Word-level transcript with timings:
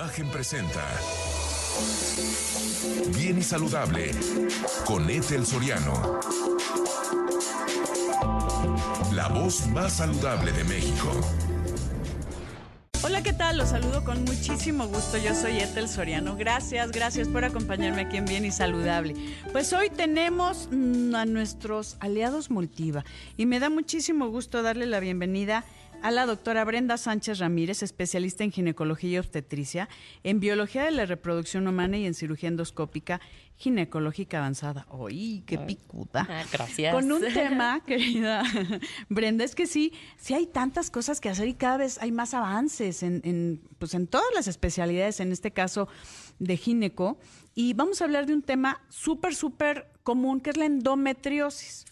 Imagen 0.00 0.28
presenta 0.28 0.82
Bien 3.14 3.36
y 3.36 3.42
Saludable 3.42 4.12
con 4.86 5.10
Ethel 5.10 5.44
Soriano. 5.44 6.20
La 9.12 9.28
voz 9.28 9.66
más 9.66 9.98
saludable 9.98 10.52
de 10.52 10.64
México. 10.64 11.12
Hola, 13.02 13.22
¿qué 13.22 13.34
tal? 13.34 13.58
Los 13.58 13.70
saludo 13.70 14.02
con 14.02 14.24
muchísimo 14.24 14.86
gusto. 14.86 15.18
Yo 15.18 15.34
soy 15.34 15.58
Ethel 15.58 15.86
Soriano. 15.86 16.34
Gracias, 16.34 16.92
gracias 16.92 17.28
por 17.28 17.44
acompañarme 17.44 18.00
aquí 18.00 18.16
en 18.16 18.24
Bien 18.24 18.46
y 18.46 18.52
Saludable. 18.52 19.14
Pues 19.52 19.70
hoy 19.74 19.90
tenemos 19.90 20.70
mm, 20.72 21.14
a 21.14 21.26
nuestros 21.26 21.98
aliados 22.00 22.50
Multiva 22.50 23.04
y 23.36 23.44
me 23.44 23.60
da 23.60 23.68
muchísimo 23.68 24.28
gusto 24.28 24.62
darle 24.62 24.86
la 24.86 25.00
bienvenida 25.00 25.58
a 25.58 25.64
la 26.10 26.26
doctora 26.26 26.64
Brenda 26.64 26.96
Sánchez 26.96 27.38
Ramírez, 27.38 27.82
especialista 27.82 28.44
en 28.44 28.52
ginecología 28.52 29.10
y 29.10 29.18
obstetricia, 29.18 29.88
en 30.24 30.40
biología 30.40 30.84
de 30.84 30.90
la 30.92 31.04
reproducción 31.04 31.68
humana 31.68 31.98
y 31.98 32.06
en 32.06 32.14
cirugía 32.14 32.48
endoscópica 32.48 33.20
ginecológica 33.56 34.38
avanzada. 34.38 34.86
¡Uy, 34.90 35.42
qué 35.46 35.58
picuda! 35.58 36.26
Ah, 36.30 36.44
gracias. 36.50 36.94
Con 36.94 37.12
un 37.12 37.20
tema, 37.34 37.80
querida 37.84 38.42
Brenda, 39.10 39.44
es 39.44 39.54
que 39.54 39.66
sí, 39.66 39.92
sí 40.16 40.32
hay 40.32 40.46
tantas 40.46 40.90
cosas 40.90 41.20
que 41.20 41.28
hacer 41.28 41.46
y 41.48 41.54
cada 41.54 41.76
vez 41.76 41.98
hay 42.00 42.10
más 42.10 42.32
avances 42.32 43.02
en, 43.02 43.20
en, 43.24 43.60
pues 43.78 43.92
en 43.92 44.06
todas 44.06 44.28
las 44.34 44.48
especialidades, 44.48 45.20
en 45.20 45.30
este 45.30 45.50
caso 45.50 45.88
de 46.38 46.56
gineco. 46.56 47.18
Y 47.54 47.74
vamos 47.74 48.00
a 48.00 48.04
hablar 48.04 48.24
de 48.24 48.32
un 48.32 48.42
tema 48.42 48.80
súper, 48.88 49.34
súper 49.34 49.92
común, 50.02 50.40
que 50.40 50.50
es 50.50 50.56
la 50.56 50.64
endometriosis. 50.64 51.84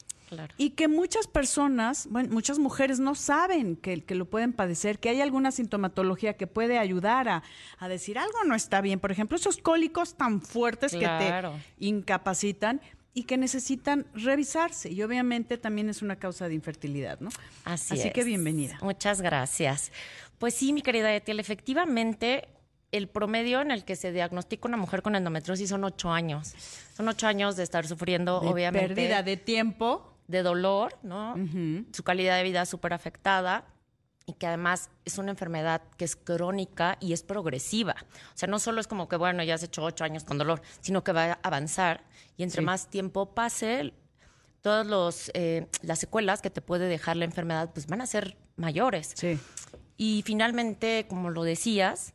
Y 0.56 0.70
que 0.70 0.88
muchas 0.88 1.26
personas, 1.26 2.06
bueno, 2.10 2.30
muchas 2.32 2.58
mujeres 2.58 3.00
no 3.00 3.14
saben 3.14 3.76
que, 3.76 4.02
que, 4.04 4.14
lo 4.14 4.26
pueden 4.26 4.52
padecer, 4.52 4.98
que 4.98 5.08
hay 5.08 5.20
alguna 5.20 5.50
sintomatología 5.50 6.34
que 6.34 6.46
puede 6.46 6.78
ayudar 6.78 7.28
a, 7.28 7.42
a, 7.78 7.88
decir 7.88 8.18
algo 8.18 8.44
no 8.44 8.54
está 8.54 8.80
bien. 8.80 9.00
Por 9.00 9.12
ejemplo, 9.12 9.36
esos 9.36 9.58
cólicos 9.58 10.16
tan 10.16 10.40
fuertes 10.40 10.94
claro. 10.94 11.52
que 11.52 11.58
te 11.58 11.86
incapacitan 11.86 12.80
y 13.14 13.24
que 13.24 13.36
necesitan 13.36 14.06
revisarse. 14.14 14.90
Y 14.90 15.02
obviamente 15.02 15.58
también 15.58 15.88
es 15.88 16.02
una 16.02 16.16
causa 16.16 16.48
de 16.48 16.54
infertilidad, 16.54 17.18
¿no? 17.20 17.30
Así, 17.64 17.94
Así 17.94 18.08
es. 18.08 18.14
que 18.14 18.24
bienvenida. 18.24 18.78
Muchas 18.82 19.20
gracias. 19.20 19.90
Pues 20.38 20.54
sí, 20.54 20.72
mi 20.72 20.82
querida 20.82 21.14
Etiel, 21.14 21.40
efectivamente 21.40 22.48
el 22.92 23.08
promedio 23.08 23.60
en 23.60 23.70
el 23.70 23.84
que 23.84 23.96
se 23.96 24.12
diagnostica 24.12 24.68
una 24.68 24.76
mujer 24.76 25.02
con 25.02 25.14
endometriosis 25.14 25.68
son 25.68 25.84
ocho 25.84 26.10
años. 26.10 26.54
Son 26.96 27.08
ocho 27.08 27.26
años 27.26 27.56
de 27.56 27.64
estar 27.64 27.86
sufriendo, 27.86 28.40
de 28.40 28.48
obviamente. 28.48 28.94
Pérdida 28.94 29.22
de 29.22 29.36
tiempo 29.36 30.17
de 30.28 30.42
dolor, 30.42 30.96
¿no? 31.02 31.32
Uh 31.32 31.38
-huh. 31.38 31.86
Su 31.92 32.04
calidad 32.04 32.36
de 32.36 32.44
vida 32.44 32.64
súper 32.66 32.92
afectada 32.92 33.64
y 34.26 34.34
que 34.34 34.46
además 34.46 34.90
es 35.06 35.16
una 35.16 35.30
enfermedad 35.30 35.82
que 35.96 36.04
es 36.04 36.14
crónica 36.14 36.98
y 37.00 37.14
es 37.14 37.22
progresiva. 37.22 37.96
O 38.34 38.36
sea, 38.38 38.46
no 38.46 38.58
solo 38.58 38.80
es 38.80 38.86
como 38.86 39.08
que, 39.08 39.16
bueno, 39.16 39.42
ya 39.42 39.54
has 39.54 39.62
hecho 39.62 39.82
ocho 39.82 40.04
años 40.04 40.24
con 40.24 40.36
dolor, 40.36 40.60
sino 40.80 41.02
que 41.02 41.12
va 41.12 41.24
a 41.24 41.38
avanzar 41.42 42.04
y 42.36 42.42
entre 42.42 42.60
sí. 42.60 42.66
más 42.66 42.90
tiempo 42.90 43.34
pase, 43.34 43.94
todas 44.60 44.86
los, 44.86 45.30
eh, 45.32 45.66
las 45.80 45.98
secuelas 45.98 46.42
que 46.42 46.50
te 46.50 46.60
puede 46.60 46.88
dejar 46.88 47.16
la 47.16 47.24
enfermedad, 47.24 47.70
pues 47.72 47.86
van 47.86 48.02
a 48.02 48.06
ser 48.06 48.36
mayores. 48.56 49.12
Sí. 49.16 49.38
Y 49.96 50.22
finalmente, 50.26 51.06
como 51.08 51.30
lo 51.30 51.42
decías, 51.42 52.12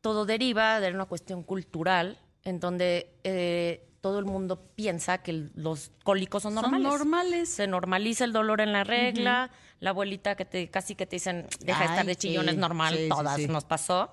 todo 0.00 0.26
deriva 0.26 0.78
de 0.78 0.92
una 0.92 1.06
cuestión 1.06 1.42
cultural 1.42 2.20
en 2.44 2.60
donde... 2.60 3.10
Eh, 3.24 3.90
todo 4.04 4.18
el 4.18 4.26
mundo 4.26 4.60
piensa 4.76 5.22
que 5.22 5.48
los 5.54 5.90
cólicos 6.02 6.42
son 6.42 6.56
normales. 6.56 6.82
Son 6.90 6.98
normales. 6.98 7.48
Se 7.48 7.66
normaliza 7.66 8.26
el 8.26 8.34
dolor 8.34 8.60
en 8.60 8.70
la 8.70 8.84
regla. 8.84 9.48
Uh 9.50 9.54
-huh. 9.54 9.80
La 9.80 9.90
abuelita 9.90 10.36
que 10.36 10.44
te 10.44 10.68
casi 10.68 10.94
que 10.94 11.06
te 11.06 11.16
dicen, 11.16 11.46
deja 11.60 11.84
de 11.84 11.86
estar 11.86 12.04
de 12.04 12.14
chillón, 12.14 12.50
es 12.50 12.58
normal, 12.58 12.94
sí, 12.94 13.08
todas 13.08 13.36
sí, 13.36 13.46
nos 13.46 13.64
pasó. 13.64 14.12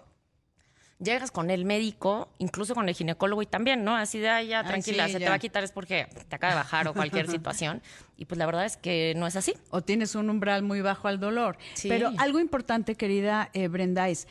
Llegas 0.97 1.29
con 1.29 1.49
el 1.51 1.65
médico, 1.65 2.29
incluso 2.37 2.73
con 2.73 2.87
el 2.87 2.95
ginecólogo 2.95 3.41
y 3.41 3.47
también, 3.47 3.83
¿no? 3.83 3.93
Así 3.97 4.19
de, 4.19 4.29
ay, 4.29 4.47
ya, 4.47 4.63
tranquila, 4.63 5.03
Ay, 5.03 5.11
se 5.11 5.19
ya. 5.19 5.25
te 5.25 5.29
va 5.29 5.35
a 5.35 5.39
quitar 5.39 5.61
es 5.65 5.73
porque 5.73 6.07
te 6.29 6.35
acaba 6.37 6.53
de 6.53 6.59
bajar 6.59 6.87
o 6.87 6.93
cualquier 6.93 7.27
situación. 7.37 7.81
Y 8.15 8.23
pues 8.23 8.37
la 8.37 8.45
verdad 8.45 8.63
es 8.63 8.77
que 8.77 9.13
no 9.17 9.27
es 9.27 9.35
así. 9.35 9.55
O 9.71 9.81
tienes 9.81 10.15
un 10.15 10.29
umbral 10.29 10.63
muy 10.63 10.79
bajo 10.79 11.09
al 11.09 11.19
dolor. 11.19 11.57
Pero 11.83 12.13
algo 12.17 12.39
importante, 12.39 12.95
querida 12.95 13.49
eh, 13.51 13.67
Brenda, 13.67 14.07
es 14.07 14.25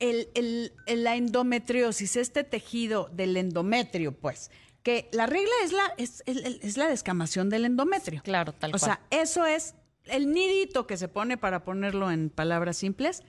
el, 0.00 0.28
el, 0.34 0.72
la 1.04 1.14
endometriosis, 1.14 2.16
este 2.16 2.42
tejido 2.42 3.08
del 3.12 3.36
endometrio, 3.36 4.12
pues, 4.12 4.50
que 4.82 5.08
la 5.12 5.26
regla 5.26 5.52
es 5.64 5.72
la, 5.72 5.82
es, 5.98 6.22
es, 6.26 6.38
es 6.62 6.76
la 6.76 6.88
descamación 6.88 7.50
del 7.50 7.64
endometrio. 7.64 8.22
Claro, 8.22 8.52
tal 8.52 8.70
o 8.70 8.78
cual. 8.78 8.82
O 8.82 8.84
sea, 8.84 9.00
eso 9.10 9.46
es 9.46 9.74
el 10.04 10.32
nidito 10.32 10.86
que 10.86 10.96
se 10.96 11.08
pone 11.08 11.36
para 11.36 11.64
ponerlo 11.64 12.10
en 12.10 12.30
palabras 12.30 12.76
simples, 12.76 13.22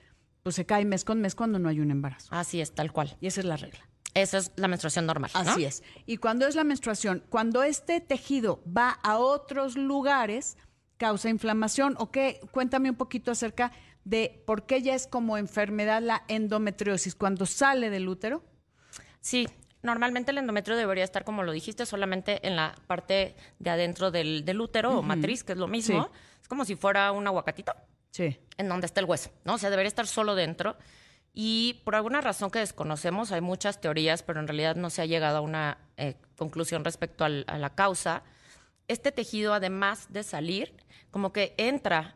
pues 0.43 0.55
se 0.55 0.65
cae 0.65 0.85
mes 0.85 1.05
con 1.05 1.21
mes 1.21 1.35
cuando 1.35 1.59
no 1.59 1.69
hay 1.69 1.79
un 1.79 1.91
embarazo. 1.91 2.29
Así 2.31 2.61
es, 2.61 2.73
tal 2.73 2.91
cual. 2.91 3.17
Y 3.21 3.27
esa 3.27 3.41
es 3.41 3.45
la 3.45 3.57
regla. 3.57 3.79
Esa 4.13 4.39
es 4.39 4.51
la 4.55 4.67
menstruación 4.67 5.05
normal. 5.05 5.31
¿no? 5.33 5.39
Así 5.39 5.63
es. 5.63 5.83
Y 6.05 6.17
cuando 6.17 6.47
es 6.47 6.55
la 6.55 6.63
menstruación, 6.63 7.23
cuando 7.29 7.63
este 7.63 8.01
tejido 8.01 8.61
va 8.65 8.89
a 9.03 9.17
otros 9.17 9.77
lugares, 9.77 10.57
causa 10.97 11.29
inflamación. 11.29 11.95
¿O 11.97 12.11
qué? 12.11 12.39
Cuéntame 12.51 12.89
un 12.89 12.95
poquito 12.95 13.31
acerca 13.31 13.71
de 14.03 14.43
por 14.45 14.65
qué 14.65 14.81
ya 14.81 14.95
es 14.95 15.07
como 15.07 15.37
enfermedad 15.37 16.01
la 16.01 16.23
endometriosis, 16.27 17.15
cuando 17.15 17.45
sale 17.45 17.89
del 17.89 18.09
útero. 18.09 18.43
Sí, 19.19 19.47
Normalmente 19.83 20.31
el 20.31 20.37
endometrio 20.37 20.77
debería 20.77 21.03
estar, 21.03 21.23
como 21.23 21.43
lo 21.43 21.51
dijiste, 21.51 21.85
solamente 21.85 22.45
en 22.47 22.55
la 22.55 22.75
parte 22.87 23.35
de 23.59 23.69
adentro 23.69 24.11
del, 24.11 24.45
del 24.45 24.61
útero 24.61 24.91
uh 24.91 24.93
-huh. 24.95 24.99
o 24.99 25.01
matriz, 25.01 25.43
que 25.43 25.53
es 25.53 25.57
lo 25.57 25.67
mismo. 25.67 26.03
Sí. 26.03 26.09
Es 26.41 26.47
como 26.47 26.65
si 26.65 26.75
fuera 26.75 27.11
un 27.11 27.25
aguacatito. 27.25 27.73
Sí. 28.11 28.37
En 28.57 28.67
donde 28.69 28.85
está 28.85 28.99
el 28.99 29.05
hueso, 29.05 29.31
¿no? 29.45 29.53
O 29.55 29.57
sea, 29.57 29.69
debería 29.69 29.87
estar 29.87 30.05
solo 30.05 30.35
dentro. 30.35 30.75
Y 31.33 31.81
por 31.85 31.95
alguna 31.95 32.19
razón 32.19 32.51
que 32.51 32.59
desconocemos, 32.59 33.31
hay 33.31 33.41
muchas 33.41 33.79
teorías, 33.79 34.21
pero 34.21 34.39
en 34.41 34.47
realidad 34.47 34.75
no 34.75 34.89
se 34.89 35.01
ha 35.01 35.05
llegado 35.05 35.37
a 35.37 35.41
una 35.41 35.77
eh, 35.95 36.15
conclusión 36.37 36.83
respecto 36.83 37.23
al, 37.23 37.45
a 37.47 37.57
la 37.57 37.69
causa. 37.73 38.23
Este 38.89 39.11
tejido, 39.13 39.53
además 39.53 40.07
de 40.11 40.23
salir, 40.23 40.75
como 41.09 41.31
que 41.31 41.53
entra, 41.57 42.15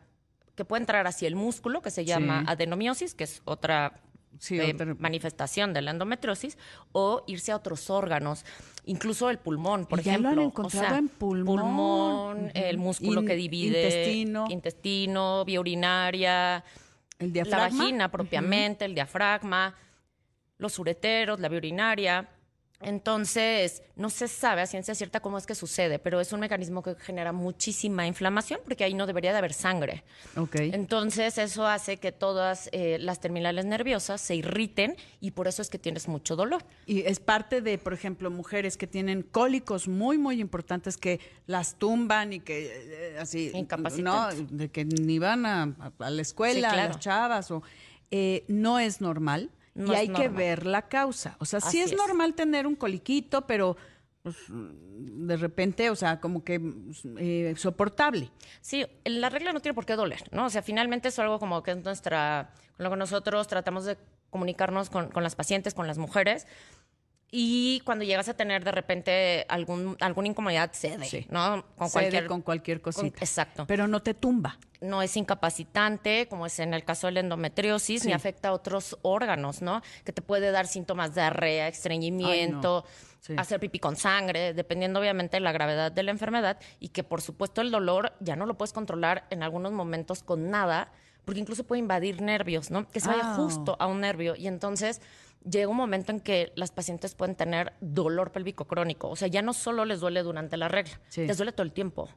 que 0.54 0.66
puede 0.66 0.82
entrar 0.82 1.06
hacia 1.06 1.28
el 1.28 1.34
músculo, 1.34 1.80
que 1.80 1.90
se 1.90 2.04
llama 2.04 2.40
sí. 2.40 2.46
adenomiosis, 2.48 3.14
que 3.14 3.24
es 3.24 3.40
otra 3.46 4.02
Sí, 4.38 4.60
manifestación 4.98 5.72
de 5.72 5.82
la 5.82 5.90
endometriosis 5.92 6.58
o 6.92 7.24
irse 7.26 7.52
a 7.52 7.56
otros 7.56 7.90
órganos, 7.90 8.44
incluso 8.84 9.30
el 9.30 9.38
pulmón, 9.38 9.86
por 9.86 10.00
y 10.00 10.02
ya 10.02 10.12
ejemplo. 10.12 10.34
lo 10.34 10.40
han 10.42 10.46
encontrado 10.48 10.86
o 10.86 10.88
sea, 10.88 10.98
en 10.98 11.08
pulmón. 11.08 11.60
Pulmón, 11.60 12.36
uh 12.38 12.48
-huh. 12.48 12.52
el 12.54 12.78
músculo 12.78 13.20
In, 13.22 13.26
que 13.26 13.36
divide. 13.36 13.82
Intestino. 13.82 14.46
Intestino, 14.50 15.44
vía 15.44 15.60
urinaria. 15.60 16.64
El 17.18 17.32
diafragma. 17.32 17.68
La 17.68 17.78
vagina 17.78 18.10
propiamente, 18.10 18.84
uh 18.84 18.86
-huh. 18.86 18.90
el 18.90 18.94
diafragma, 18.94 19.74
los 20.58 20.78
ureteros, 20.78 21.40
la 21.40 21.48
vía 21.48 21.58
urinaria. 21.58 22.28
Entonces, 22.82 23.82
no 23.96 24.10
se 24.10 24.28
sabe 24.28 24.60
a 24.60 24.66
ciencia 24.66 24.94
cierta 24.94 25.20
cómo 25.20 25.38
es 25.38 25.46
que 25.46 25.54
sucede, 25.54 25.98
pero 25.98 26.20
es 26.20 26.32
un 26.32 26.40
mecanismo 26.40 26.82
que 26.82 26.94
genera 26.96 27.32
muchísima 27.32 28.06
inflamación 28.06 28.60
porque 28.64 28.84
ahí 28.84 28.92
no 28.92 29.06
debería 29.06 29.32
de 29.32 29.38
haber 29.38 29.54
sangre. 29.54 30.04
Okay. 30.36 30.70
Entonces, 30.74 31.38
eso 31.38 31.66
hace 31.66 31.96
que 31.96 32.12
todas 32.12 32.68
eh, 32.72 32.98
las 33.00 33.20
terminales 33.20 33.64
nerviosas 33.64 34.20
se 34.20 34.36
irriten 34.36 34.96
y 35.20 35.30
por 35.30 35.48
eso 35.48 35.62
es 35.62 35.70
que 35.70 35.78
tienes 35.78 36.06
mucho 36.06 36.36
dolor. 36.36 36.64
Y 36.84 37.00
es 37.00 37.18
parte 37.18 37.62
de, 37.62 37.78
por 37.78 37.94
ejemplo, 37.94 38.30
mujeres 38.30 38.76
que 38.76 38.86
tienen 38.86 39.22
cólicos 39.22 39.88
muy, 39.88 40.18
muy 40.18 40.40
importantes 40.40 40.98
que 40.98 41.20
las 41.46 41.76
tumban 41.76 42.34
y 42.34 42.40
que 42.40 43.14
eh, 43.14 43.18
así, 43.18 43.52
no, 44.02 44.28
de 44.32 44.68
que 44.68 44.84
ni 44.84 45.18
van 45.18 45.46
a, 45.46 45.74
a 45.98 46.10
la 46.10 46.22
escuela, 46.22 46.68
sí, 46.68 46.74
claro. 46.74 46.92
las 46.92 47.00
chavas, 47.00 47.50
o 47.50 47.62
eh, 48.10 48.44
no 48.48 48.78
es 48.78 49.00
normal. 49.00 49.50
No 49.76 49.92
y 49.92 49.96
hay 49.96 50.08
normal. 50.08 50.22
que 50.22 50.28
ver 50.36 50.66
la 50.66 50.82
causa. 50.82 51.36
O 51.38 51.44
sea, 51.44 51.58
Así 51.58 51.72
sí 51.72 51.80
es, 51.80 51.92
es, 51.92 51.98
normal 51.98 52.34
tener 52.34 52.66
un 52.66 52.74
coliquito, 52.74 53.46
pero 53.46 53.76
pues, 54.22 54.36
de 54.48 55.36
repente, 55.36 55.90
o 55.90 55.94
sea, 55.94 56.18
como 56.18 56.42
que 56.42 56.60
eh, 57.18 57.54
soportable. 57.56 58.30
Sí, 58.60 58.84
la 59.04 59.28
regla 59.28 59.52
no 59.52 59.60
tiene 59.60 59.74
por 59.74 59.86
qué 59.86 59.94
doler, 59.94 60.24
¿no? 60.32 60.46
O 60.46 60.50
sea, 60.50 60.62
finalmente 60.62 61.08
es 61.08 61.18
algo 61.18 61.38
como 61.38 61.62
que 61.62 61.72
es 61.72 61.84
nuestra, 61.84 62.50
con 62.76 62.84
lo 62.84 62.90
que 62.90 62.96
nosotros 62.96 63.46
tratamos 63.46 63.84
de 63.84 63.96
comunicarnos 64.30 64.90
con, 64.90 65.10
con 65.10 65.22
las 65.22 65.36
pacientes, 65.36 65.74
con 65.74 65.86
las 65.86 65.98
mujeres. 65.98 66.46
Y 67.30 67.80
cuando 67.80 68.04
llegas 68.04 68.28
a 68.28 68.34
tener 68.34 68.64
de 68.64 68.70
repente 68.70 69.44
algún, 69.48 69.96
alguna 70.00 70.28
incomodidad, 70.28 70.70
cede, 70.72 71.04
sí. 71.06 71.26
¿no? 71.28 71.64
Con 71.76 71.88
cede 71.90 72.02
cualquier, 72.02 72.26
con 72.26 72.42
cualquier 72.42 72.80
cosita. 72.80 73.10
Con, 73.10 73.22
exacto. 73.22 73.64
Pero 73.66 73.88
no 73.88 74.00
te 74.00 74.14
tumba. 74.14 74.58
No 74.80 75.02
es 75.02 75.16
incapacitante, 75.16 76.28
como 76.28 76.46
es 76.46 76.58
en 76.60 76.72
el 76.74 76.84
caso 76.84 77.08
de 77.08 77.14
la 77.14 77.20
endometriosis, 77.20 78.02
sí. 78.02 78.08
ni 78.08 78.14
afecta 78.14 78.50
a 78.50 78.52
otros 78.52 78.96
órganos, 79.02 79.60
¿no? 79.62 79.82
Que 80.04 80.12
te 80.12 80.22
puede 80.22 80.50
dar 80.50 80.66
síntomas 80.66 81.14
de 81.14 81.22
diarrea, 81.22 81.66
estreñimiento, 81.68 82.84
Ay, 82.86 82.92
no. 82.92 83.20
sí. 83.20 83.34
hacer 83.38 83.58
pipí 83.58 83.78
con 83.80 83.96
sangre, 83.96 84.54
dependiendo 84.54 85.00
obviamente 85.00 85.38
de 85.38 85.40
la 85.40 85.50
gravedad 85.52 85.90
de 85.90 86.02
la 86.04 86.10
enfermedad. 86.12 86.58
Y 86.78 86.88
que 86.90 87.02
por 87.02 87.22
supuesto 87.22 87.60
el 87.60 87.70
dolor 87.70 88.12
ya 88.20 88.36
no 88.36 88.46
lo 88.46 88.56
puedes 88.56 88.72
controlar 88.72 89.26
en 89.30 89.42
algunos 89.42 89.72
momentos 89.72 90.22
con 90.22 90.50
nada, 90.50 90.92
porque 91.24 91.40
incluso 91.40 91.64
puede 91.64 91.80
invadir 91.80 92.22
nervios, 92.22 92.70
¿no? 92.70 92.88
Que 92.88 93.00
se 93.00 93.08
vaya 93.08 93.32
Oh. 93.32 93.42
justo 93.42 93.76
a 93.80 93.86
un 93.88 94.00
nervio. 94.00 94.36
Y 94.36 94.46
entonces 94.46 95.00
llega 95.48 95.68
un 95.68 95.76
momento 95.76 96.12
en 96.12 96.20
que 96.20 96.52
las 96.56 96.70
pacientes 96.70 97.14
pueden 97.14 97.34
tener 97.36 97.72
dolor 97.80 98.32
pélvico 98.32 98.66
crónico. 98.66 99.08
O 99.08 99.16
sea, 99.16 99.28
ya 99.28 99.42
no 99.42 99.52
solo 99.52 99.84
les 99.84 100.00
duele 100.00 100.22
durante 100.22 100.56
la 100.56 100.68
regla, 100.68 101.00
Sí. 101.08 101.26
les 101.26 101.36
duele 101.36 101.52
todo 101.52 101.62
el 101.62 101.72
tiempo, 101.72 102.08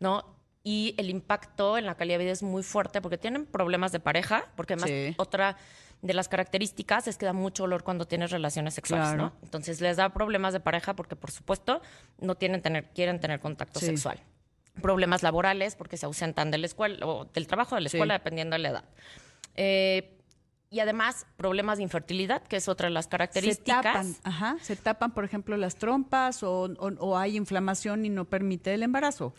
¿no? 0.00 0.24
Y 0.64 0.94
el 0.96 1.10
impacto 1.10 1.76
en 1.78 1.86
la 1.86 1.96
calidad 1.96 2.18
de 2.18 2.24
vida 2.24 2.32
es 2.32 2.42
muy 2.42 2.62
fuerte 2.62 3.00
porque 3.00 3.18
tienen 3.18 3.46
problemas 3.46 3.90
de 3.92 4.00
pareja, 4.00 4.44
porque 4.56 4.74
además 4.74 4.90
Sí. 4.90 5.14
otra 5.18 5.56
de 6.02 6.14
las 6.14 6.28
características 6.28 7.06
es 7.08 7.16
que 7.16 7.26
da 7.26 7.32
mucho 7.32 7.64
olor 7.64 7.84
cuando 7.84 8.06
tienes 8.06 8.30
relaciones 8.32 8.74
sexuales, 8.74 9.14
¿no? 9.16 9.32
Entonces 9.42 9.80
les 9.80 9.96
da 9.96 10.08
problemas 10.12 10.52
de 10.52 10.58
pareja 10.60 10.94
porque, 10.96 11.14
por 11.16 11.30
supuesto, 11.30 11.80
no 12.18 12.34
tienen 12.36 12.60
tener, 12.62 12.90
quieren 12.92 13.20
tener 13.20 13.38
contacto 13.40 13.78
sexual. 13.80 14.18
Problemas 14.80 15.22
laborales 15.22 15.76
porque 15.76 15.96
se 15.96 16.06
ausentan 16.06 16.50
de 16.50 16.58
la 16.58 16.66
escuela 16.66 17.06
o 17.06 17.26
del 17.26 17.46
trabajo 17.46 17.74
de 17.76 17.82
la 17.82 17.86
escuela, 17.88 18.14
dependiendo 18.14 18.54
de 18.54 18.58
la 18.60 18.68
edad. 18.70 18.84
Eh, 19.54 20.18
y 20.72 20.80
además 20.80 21.26
problemas 21.36 21.76
de 21.76 21.84
infertilidad, 21.84 22.42
que 22.42 22.56
es 22.56 22.66
otra 22.66 22.88
de 22.88 22.94
las 22.94 23.06
características. 23.06 23.76
Se 23.76 23.82
tapan, 23.82 24.16
ajá, 24.24 24.56
se 24.62 24.74
tapan, 24.74 25.12
por 25.12 25.24
ejemplo, 25.24 25.58
las 25.58 25.76
trompas 25.76 26.42
o, 26.42 26.62
o 26.62 27.18
hay 27.18 27.36
inflamación 27.36 28.06
y 28.06 28.08
no 28.08 28.24
permite 28.24 28.72
el 28.72 28.82
embarazo. 28.82 29.34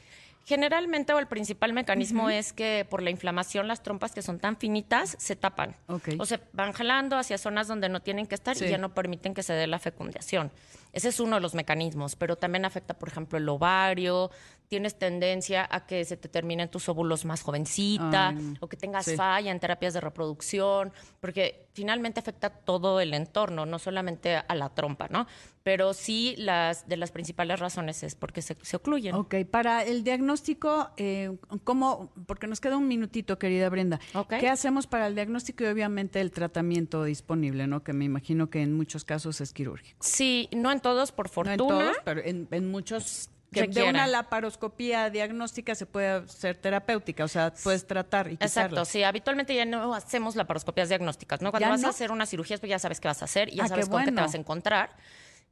Generalmente 0.46 1.14
o 1.14 1.20
el 1.20 1.28
principal 1.28 1.72
mecanismo 1.72 2.30
es 2.30 2.52
que 2.52 2.86
por 2.90 3.02
la 3.02 3.10
inflamación 3.10 3.68
las 3.68 3.82
trompas 3.82 4.12
que 4.12 4.22
son 4.22 4.40
tan 4.40 4.58
finitas 4.58 5.16
se 5.18 5.38
tapan. 5.38 5.74
O 6.20 6.26
se 6.26 6.40
van 6.52 6.74
jalando 6.74 7.18
hacia 7.18 7.38
zonas 7.38 7.68
donde 7.68 7.88
no 7.88 8.02
tienen 8.02 8.28
que 8.28 8.36
estar 8.36 8.56
y 8.58 8.70
ya 8.70 8.78
no 8.78 8.94
permiten 8.94 9.34
que 9.34 9.42
se 9.42 9.54
dé 9.54 9.68
la 9.68 9.80
fecundación. 9.80 10.52
Ese 10.92 11.08
es 11.08 11.20
uno 11.22 11.38
de 11.38 11.42
los 11.42 11.56
mecanismos, 11.56 12.18
pero 12.18 12.36
también 12.36 12.66
afecta, 12.66 12.94
por 12.94 13.08
ejemplo, 13.08 13.38
el 13.38 13.48
ovario, 13.48 14.32
tienes 14.74 14.96
tendencia 14.98 15.68
a 15.70 15.86
que 15.86 16.04
se 16.04 16.18
te 16.18 16.28
terminen 16.28 16.68
tus 16.68 16.90
óvulos 16.90 17.26
más 17.26 17.44
jovencita 17.44 18.34
o 18.60 18.68
que 18.68 18.76
tengas 18.76 19.06
falla 19.16 19.52
en 19.52 19.60
terapias 19.60 19.94
de 19.94 20.02
reproducción, 20.02 20.92
porque 21.20 21.68
finalmente 21.74 22.20
afecta 22.20 22.50
todo 22.50 23.00
el 23.00 23.14
entorno, 23.14 23.68
no 23.68 23.78
solamente 23.78 24.36
a 24.36 24.56
la 24.56 24.70
trompa, 24.74 25.10
¿no? 25.10 25.28
Pero 25.62 25.94
sí 25.94 26.34
las 26.40 26.88
de 26.90 26.98
las 26.98 27.12
principales 27.12 27.60
razones 27.60 28.02
es 28.02 28.16
porque 28.16 28.42
se, 28.42 28.58
se 28.64 28.76
ocluyen. 28.78 29.14
Ok, 29.14 29.36
para 29.52 29.84
el 29.84 30.04
diagnóstico, 30.04 30.90
eh, 30.98 31.38
¿cómo? 31.64 32.12
Porque 32.26 32.48
nos 32.48 32.60
queda 32.60 32.76
un 32.76 32.88
minutito, 32.88 33.38
querida 33.38 33.70
Brenda. 33.70 34.00
¿Qué 34.28 34.50
hacemos 34.50 34.88
para 34.88 35.06
el 35.06 35.14
diagnóstico 35.14 35.66
y 35.66 35.68
obviamente 35.68 36.20
el 36.20 36.32
tratamiento 36.32 37.04
disponible, 37.04 37.68
¿no? 37.68 37.84
Que 37.84 37.94
me 37.94 38.06
imagino 38.06 38.50
que 38.50 38.64
en 38.64 38.74
muchos 38.74 39.06
casos 39.06 39.40
es 39.40 39.54
quirúrgico. 39.54 40.00
Sí, 40.02 40.50
no 40.52 40.72
en 40.72 40.80
todos, 40.80 41.12
por 41.12 41.30
fortuna. 41.30 41.58
No 41.58 41.64
en 41.64 41.86
todos, 41.86 41.98
pero 42.04 42.22
en, 42.26 42.48
en 42.50 42.72
muchos 42.72 43.30
que 43.54 43.68
de 43.68 43.84
una 43.84 44.08
laparoscopía 44.08 45.10
diagnóstica 45.10 45.76
se 45.76 45.86
puede 45.86 46.28
ser 46.28 46.58
terapéutica, 46.58 47.24
o 47.24 47.28
sea, 47.28 47.54
puedes 47.64 47.88
tratar 47.88 48.30
y 48.30 48.34
Exacto, 48.34 48.84
sí, 48.86 49.04
habitualmente 49.04 49.56
ya 49.56 49.66
no 49.66 49.94
hacemos 49.94 50.36
laparoscopías 50.36 50.90
diagnósticas, 50.90 51.42
¿no? 51.42 51.52
Cuando 51.52 51.70
vas 51.70 51.84
a 51.84 51.90
hacer 51.90 52.12
una 52.12 52.26
cirugía, 52.26 52.58
pues 52.58 52.70
ya 52.70 52.80
sabes 52.80 53.00
qué 53.00 53.08
vas 53.08 53.22
a 53.22 53.26
hacer 53.26 53.50
y 53.50 53.58
ya 53.58 53.66
ah, 53.66 53.68
sabes 53.68 53.88
con 53.90 54.04
qué 54.04 54.12
te 54.12 54.22
vas 54.22 54.34
a 54.34 54.38
encontrar. 54.38 54.96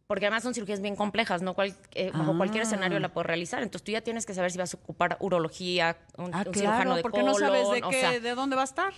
Porque 0.08 0.26
además 0.26 0.44
son 0.44 0.54
cirugías 0.54 0.82
bien 0.82 0.98
complejas, 0.98 1.42
no 1.42 1.56
eh, 1.94 2.12
bajo 2.14 2.36
cualquier 2.36 2.64
escenario 2.64 3.00
la 3.00 3.14
puedes 3.14 3.28
realizar. 3.28 3.64
Entonces 3.64 3.86
tú 3.86 3.94
ya 3.94 4.02
tienes 4.02 4.26
que 4.26 4.34
saber 4.34 4.52
si 4.52 4.58
vas 4.58 4.74
a 4.74 4.78
ocupar 4.78 5.16
urología, 5.22 5.98
un, 6.18 6.32
ah, 6.34 6.44
cirujano 6.54 6.98
de 6.98 7.02
porque 7.02 7.24
no 7.24 7.34
sabes 7.34 7.70
de, 7.72 7.82
qué, 7.82 8.20
de 8.20 8.36
dónde 8.36 8.58
va 8.58 8.64
a 8.64 8.66
estar. 8.66 8.94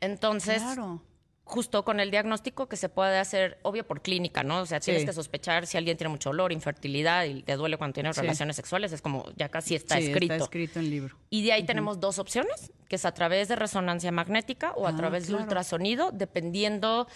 Entonces, 0.00 0.60
claro 0.60 1.00
justo 1.48 1.82
con 1.82 1.98
el 1.98 2.10
diagnóstico 2.10 2.68
que 2.68 2.76
se 2.76 2.90
puede 2.90 3.18
hacer, 3.18 3.58
obvio 3.62 3.86
por 3.86 4.02
clínica, 4.02 4.42
¿no? 4.42 4.60
O 4.60 4.66
sea, 4.66 4.80
tienes 4.80 5.06
que 5.06 5.14
sospechar 5.14 5.66
si 5.66 5.78
alguien 5.78 5.96
tiene 5.96 6.10
mucho 6.10 6.30
olor, 6.30 6.52
infertilidad 6.52 7.24
y 7.24 7.42
te 7.42 7.56
duele 7.56 7.78
cuando 7.78 7.94
tienes 7.94 8.16
relaciones 8.16 8.54
sexuales, 8.54 8.92
es 8.92 9.00
como 9.00 9.24
ya 9.34 9.48
casi 9.48 9.74
está 9.74 9.98
escrito. 9.98 10.34
Está 10.34 10.44
escrito 10.44 10.78
en 10.78 10.90
libro. 10.90 11.16
Y 11.30 11.42
de 11.42 11.52
ahí 11.52 11.64
tenemos 11.64 12.00
dos 12.00 12.18
opciones, 12.18 12.70
que 12.88 12.96
es 12.96 13.04
a 13.06 13.12
través 13.12 13.48
de 13.48 13.56
resonancia 13.56 14.12
magnética 14.12 14.72
o 14.72 14.86
a 14.86 14.90
ah, 14.90 14.96
través 14.96 15.26
de 15.26 15.36
ultrasonido, 15.36 16.10
dependiendo 16.12 17.08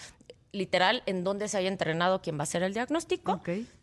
literal 0.51 1.03
en 1.05 1.23
dónde 1.23 1.47
se 1.47 1.57
haya 1.57 1.67
entrenado 1.67 2.21
quién 2.21 2.37
va 2.37 2.41
a 2.41 2.43
hacer 2.43 2.63
el 2.63 2.73
diagnóstico. 2.73 3.39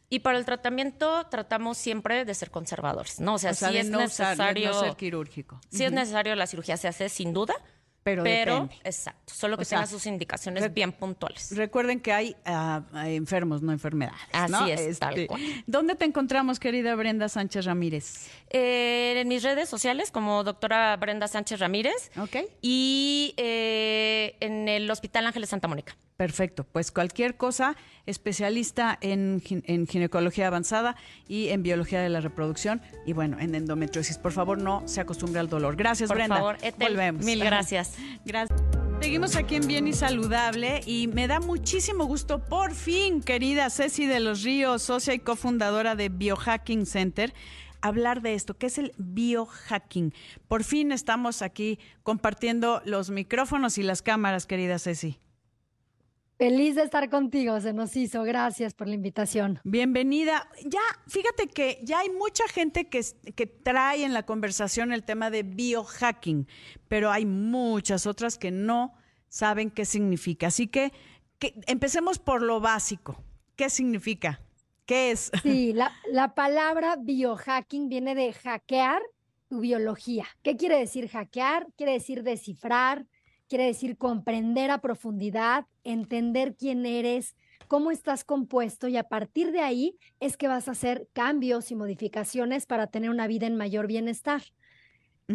Y 0.09 0.19
para 0.19 0.37
el 0.37 0.45
tratamiento 0.45 1.29
tratamos 1.31 1.79
siempre 1.79 2.25
de 2.25 2.35
ser 2.35 2.51
conservadores, 2.51 3.21
¿no? 3.21 3.35
O 3.35 3.39
sea, 3.39 3.55
si 3.55 3.77
es 3.77 3.89
necesario 3.89 4.75
ser 4.75 4.97
quirúrgico. 4.97 5.61
Si 5.71 5.85
es 5.85 5.93
necesario 5.93 6.35
la 6.35 6.49
cirugía 6.49 6.77
se 6.77 6.89
hace 6.89 7.09
sin 7.09 7.33
duda, 7.33 7.55
pero, 8.03 8.69
exacto, 8.83 9.35
solo 9.35 9.59
que 9.59 9.65
tenga 9.65 9.87
sus 9.87 10.07
indicaciones 10.07 10.73
bien 10.73 10.93
puntuales. 10.93 11.55
Recuerden 11.57 12.01
que 12.01 12.13
hay, 12.13 12.37
ah, 12.47 12.83
enfermos, 13.05 13.63
no 13.63 13.73
enfermedades. 13.73 14.21
Así 14.33 14.71
es, 14.71 14.99
tal 14.99 15.15
este, 15.15 15.27
cual. 15.27 15.43
¿Dónde 15.67 15.95
te 15.95 16.07
encontramos, 16.07 16.59
querida 16.59 16.95
Brenda 16.95 17.29
Sánchez 17.29 17.67
Ramírez? 17.67 18.29
Eh, 18.49 19.15
en 19.17 19.29
mis 19.29 19.43
redes 19.43 19.69
sociales, 19.69 20.11
como 20.11 20.45
doctora 20.45 20.97
Brenda 20.97 21.29
Sánchez 21.29 21.61
Ramírez. 21.61 22.11
Ok. 22.19 22.37
Y 22.63 23.35
eh, 23.37 24.37
en 24.41 24.69
el 24.69 24.91
Hospital 24.91 25.27
Ángeles 25.27 25.51
Santa 25.51 25.69
Mónica. 25.69 25.95
Perfecto, 26.21 26.65
pues 26.65 26.93
cualquier 26.93 27.39
cosa, 27.39 27.79
especialista 28.05 28.99
en, 29.01 29.41
ginecología 29.41 30.49
avanzada 30.49 30.95
y 31.27 31.49
en 31.49 31.63
biología 31.63 32.03
de 32.03 32.11
la 32.11 32.21
reproducción 32.21 32.83
y 33.07 33.15
bueno, 33.15 33.39
en 33.41 33.55
endometriosis. 33.55 34.19
Por 34.19 34.33
favor, 34.33 34.59
no 34.59 34.83
se 34.87 35.01
acostumbre 35.01 35.41
al 35.41 35.49
dolor. 35.49 35.77
Gracias, 35.77 36.11
Brenda. 36.11 36.39
Por 36.39 36.59
favor, 36.59 36.79
Volvemos. 36.79 37.25
Mil 37.25 37.43
gracias. 37.43 37.95
Gracias. 38.27 38.61
Seguimos 39.01 39.35
aquí 39.35 39.55
en 39.55 39.67
Bien 39.67 39.89
y 39.89 39.95
Saludable 39.95 40.83
y 40.85 41.07
me 41.07 41.27
da 41.27 41.41
muchísimo 41.41 42.05
gusto, 42.05 42.45
por 42.45 42.75
fin, 42.75 43.23
querida 43.23 43.71
Ceci 43.71 44.05
de 44.05 44.21
los 44.21 44.43
Ríos, 44.43 44.83
socia 44.83 45.15
y 45.15 45.21
cofundadora 45.21 45.95
de 45.95 46.11
Biohacking 46.11 46.85
Center, 46.85 47.33
hablar 47.81 48.21
de 48.21 48.35
esto, 48.35 48.59
que 48.59 48.67
es 48.67 48.77
el 48.77 48.93
biohacking. 48.99 50.13
Por 50.49 50.65
fin 50.65 50.93
estamos 50.93 51.41
aquí 51.41 51.79
compartiendo 52.03 52.83
los 52.85 53.09
micrófonos 53.09 53.79
y 53.79 53.83
las 53.83 54.03
cámaras, 54.03 54.45
querida 54.45 54.79
Ceci. 54.79 55.19
Feliz 56.41 56.75
de 56.75 56.85
estar 56.85 57.11
contigo, 57.11 57.61
se 57.61 57.75
nos 57.75 57.95
hizo. 57.97 58.23
Gracias 58.23 58.73
por 58.73 58.89
la 58.89 58.95
invitación. 58.95 59.61
Bienvenida. 59.63 60.49
Ya, 60.65 60.81
fíjate 61.07 61.49
que 61.49 61.79
ya 61.83 61.99
hay 61.99 62.09
mucha 62.09 62.49
gente 62.49 62.89
que, 62.89 63.03
que 63.37 63.45
trae 63.47 64.07
en 64.07 64.15
la 64.15 64.25
conversación 64.25 64.91
el 64.91 65.05
tema 65.05 65.29
de 65.29 65.43
biohacking, 65.43 66.49
pero 66.89 67.11
hay 67.11 67.27
muchas 67.27 68.07
otras 68.07 68.39
que 68.39 68.51
no 68.51 68.95
saben 69.29 69.71
qué 69.71 69.85
significa. 69.85 70.47
Así 70.47 70.67
que, 70.67 70.95
que 71.39 71.61
empecemos 71.67 72.19
por 72.19 72.41
lo 72.41 72.59
básico. 72.59 73.23
¿Qué 73.55 73.69
significa? 73.69 74.41
¿Qué 74.87 75.11
es? 75.11 75.31
Sí, 75.43 75.73
la, 75.75 75.93
la 76.11 76.35
palabra 76.35 76.97
biohacking 76.97 77.91
viene 77.91 78.15
de 78.15 78.33
hackear 78.33 79.03
tu 79.51 79.61
biología. 79.61 80.25
¿Qué 80.43 80.57
quiere 80.57 80.79
decir 80.79 81.07
hackear? 81.11 81.67
Quiere 81.77 81.93
decir 81.93 82.23
descifrar, 82.23 83.05
quiere 83.51 83.67
decir 83.67 83.99
comprender 83.99 84.71
a 84.71 84.79
profundidad, 84.79 85.67
entender 85.83 86.55
quién 86.57 86.87
eres, 86.87 87.35
cómo 87.67 87.91
estás 87.91 88.25
compuesto 88.25 88.87
y 88.87 88.97
a 88.97 89.09
partir 89.09 89.51
de 89.51 89.61
ahí 89.61 89.99
es 90.21 90.37
que 90.37 90.47
vas 90.47 90.69
a 90.69 90.71
hacer 90.71 91.09
cambios 91.13 91.73
y 91.73 91.75
modificaciones 91.75 92.67
para 92.67 92.87
tener 92.87 93.11
una 93.11 93.27
vida 93.27 93.49
en 93.49 93.57
mayor 93.57 93.89
bienestar. 93.89 94.43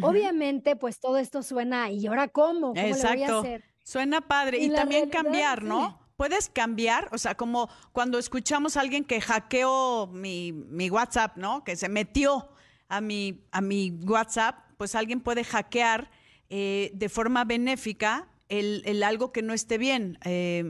Obviamente, 0.02 0.76
pues 0.76 1.00
todo 1.00 1.18
esto 1.18 1.44
suena, 1.44 1.90
¿y 1.90 2.08
ahora 2.08 2.28
cómo? 2.28 2.74
¿Cómo 2.74 2.88
Exacto. 2.88 3.16
Le 3.16 3.26
voy 3.26 3.36
a 3.36 3.40
hacer? 3.40 3.64
Suena 3.84 4.22
padre. 4.22 4.60
Y, 4.60 4.70
también 4.70 5.10
cambiar, 5.10 5.64
¿no? 5.64 6.00
Puedes 6.18 6.50
cambiar, 6.50 7.10
o 7.14 7.18
sea, 7.18 7.36
como 7.36 7.70
cuando 7.92 8.18
escuchamos 8.18 8.76
a 8.76 8.82
alguien 8.82 9.06
que 9.06 9.22
hackeó 9.22 10.08
mi, 10.08 10.52
mi 10.52 10.90
WhatsApp, 10.90 11.38
¿no? 11.38 11.64
Que 11.64 11.76
se 11.76 11.88
metió 11.88 12.50
a 12.90 13.00
mi, 13.00 13.46
a 13.52 13.62
mi 13.62 13.92
WhatsApp, 13.92 14.58
pues 14.78 14.96
alguien 14.96 15.22
puede 15.22 15.44
hackear 15.44 16.10
eh, 16.50 16.92
de 16.94 17.10
forma 17.10 17.46
benéfica 17.46 18.28
el, 18.50 19.04
algo 19.04 19.32
que 19.32 19.42
no 19.42 19.54
esté 19.54 19.78
bien, 19.78 20.18
eh, 20.24 20.64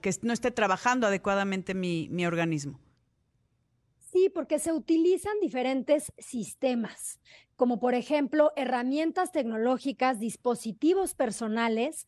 que 0.00 0.10
no 0.22 0.32
esté 0.32 0.50
trabajando 0.50 1.06
adecuadamente 1.06 1.74
mi, 1.74 2.08
mi 2.10 2.26
organismo. 2.26 2.80
Sí, 4.12 4.30
porque 4.34 4.58
se 4.58 4.72
utilizan 4.72 5.34
diferentes 5.40 6.12
sistemas, 6.16 7.20
como 7.56 7.78
por 7.78 7.94
ejemplo 7.94 8.52
herramientas 8.56 9.32
tecnológicas, 9.32 10.18
dispositivos 10.18 11.14
personales, 11.14 12.06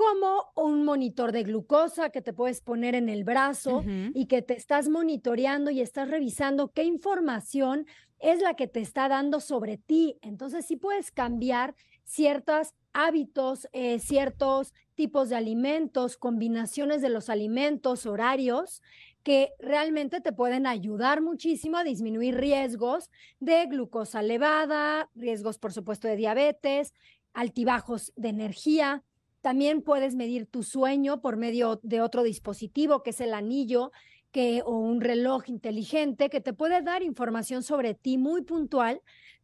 como 0.00 0.50
un 0.54 0.84
monitor 0.84 1.32
de 1.32 1.42
glucosa 1.42 2.08
que 2.08 2.22
te 2.22 2.32
puedes 2.32 2.62
poner 2.62 2.94
en 2.94 3.10
el 3.10 3.22
brazo 3.22 3.84
y 4.14 4.26
que 4.26 4.40
te 4.40 4.54
estás 4.54 4.88
monitoreando 4.88 5.70
y 5.70 5.82
estás 5.82 6.08
revisando 6.08 6.72
qué 6.72 6.84
información 6.84 7.86
es 8.18 8.40
la 8.40 8.54
que 8.54 8.66
te 8.66 8.80
está 8.80 9.08
dando 9.08 9.40
sobre 9.40 9.76
ti. 9.76 10.16
Entonces 10.22 10.64
sí 10.64 10.76
puedes 10.76 11.10
cambiar 11.10 11.74
ciertos 12.10 12.74
hábitos, 12.92 13.68
eh, 13.72 14.00
ciertos 14.00 14.74
tipos 14.96 15.28
de 15.28 15.36
alimentos, 15.36 16.16
combinaciones 16.16 17.02
de 17.02 17.08
los 17.08 17.30
alimentos, 17.30 18.04
horarios, 18.04 18.82
que 19.22 19.52
realmente 19.60 20.20
te 20.20 20.32
pueden 20.32 20.66
ayudar 20.66 21.22
muchísimo 21.22 21.76
a 21.76 21.84
disminuir 21.84 22.34
riesgos 22.34 23.10
de 23.38 23.64
glucosa 23.66 24.20
elevada, 24.20 25.08
riesgos, 25.14 25.58
por 25.58 25.72
supuesto, 25.72 26.08
de 26.08 26.16
diabetes, 26.16 26.94
altibajos 27.32 28.12
de 28.16 28.30
energía. 28.30 29.04
También 29.40 29.80
puedes 29.80 30.16
medir 30.16 30.46
tu 30.46 30.64
sueño 30.64 31.20
por 31.20 31.36
medio 31.36 31.78
de 31.84 32.00
otro 32.00 32.24
dispositivo, 32.24 33.04
que 33.04 33.10
es 33.10 33.20
el 33.20 33.34
anillo, 33.34 33.92
que, 34.32 34.62
o 34.64 34.76
un 34.78 35.00
reloj 35.00 35.48
inteligente 35.48 36.28
que 36.28 36.40
te 36.40 36.52
puede 36.52 36.82
dar 36.82 37.02
información 37.02 37.62
sobre 37.62 37.94
ti 37.94 38.18
muy 38.18 38.42
puntual 38.42 39.00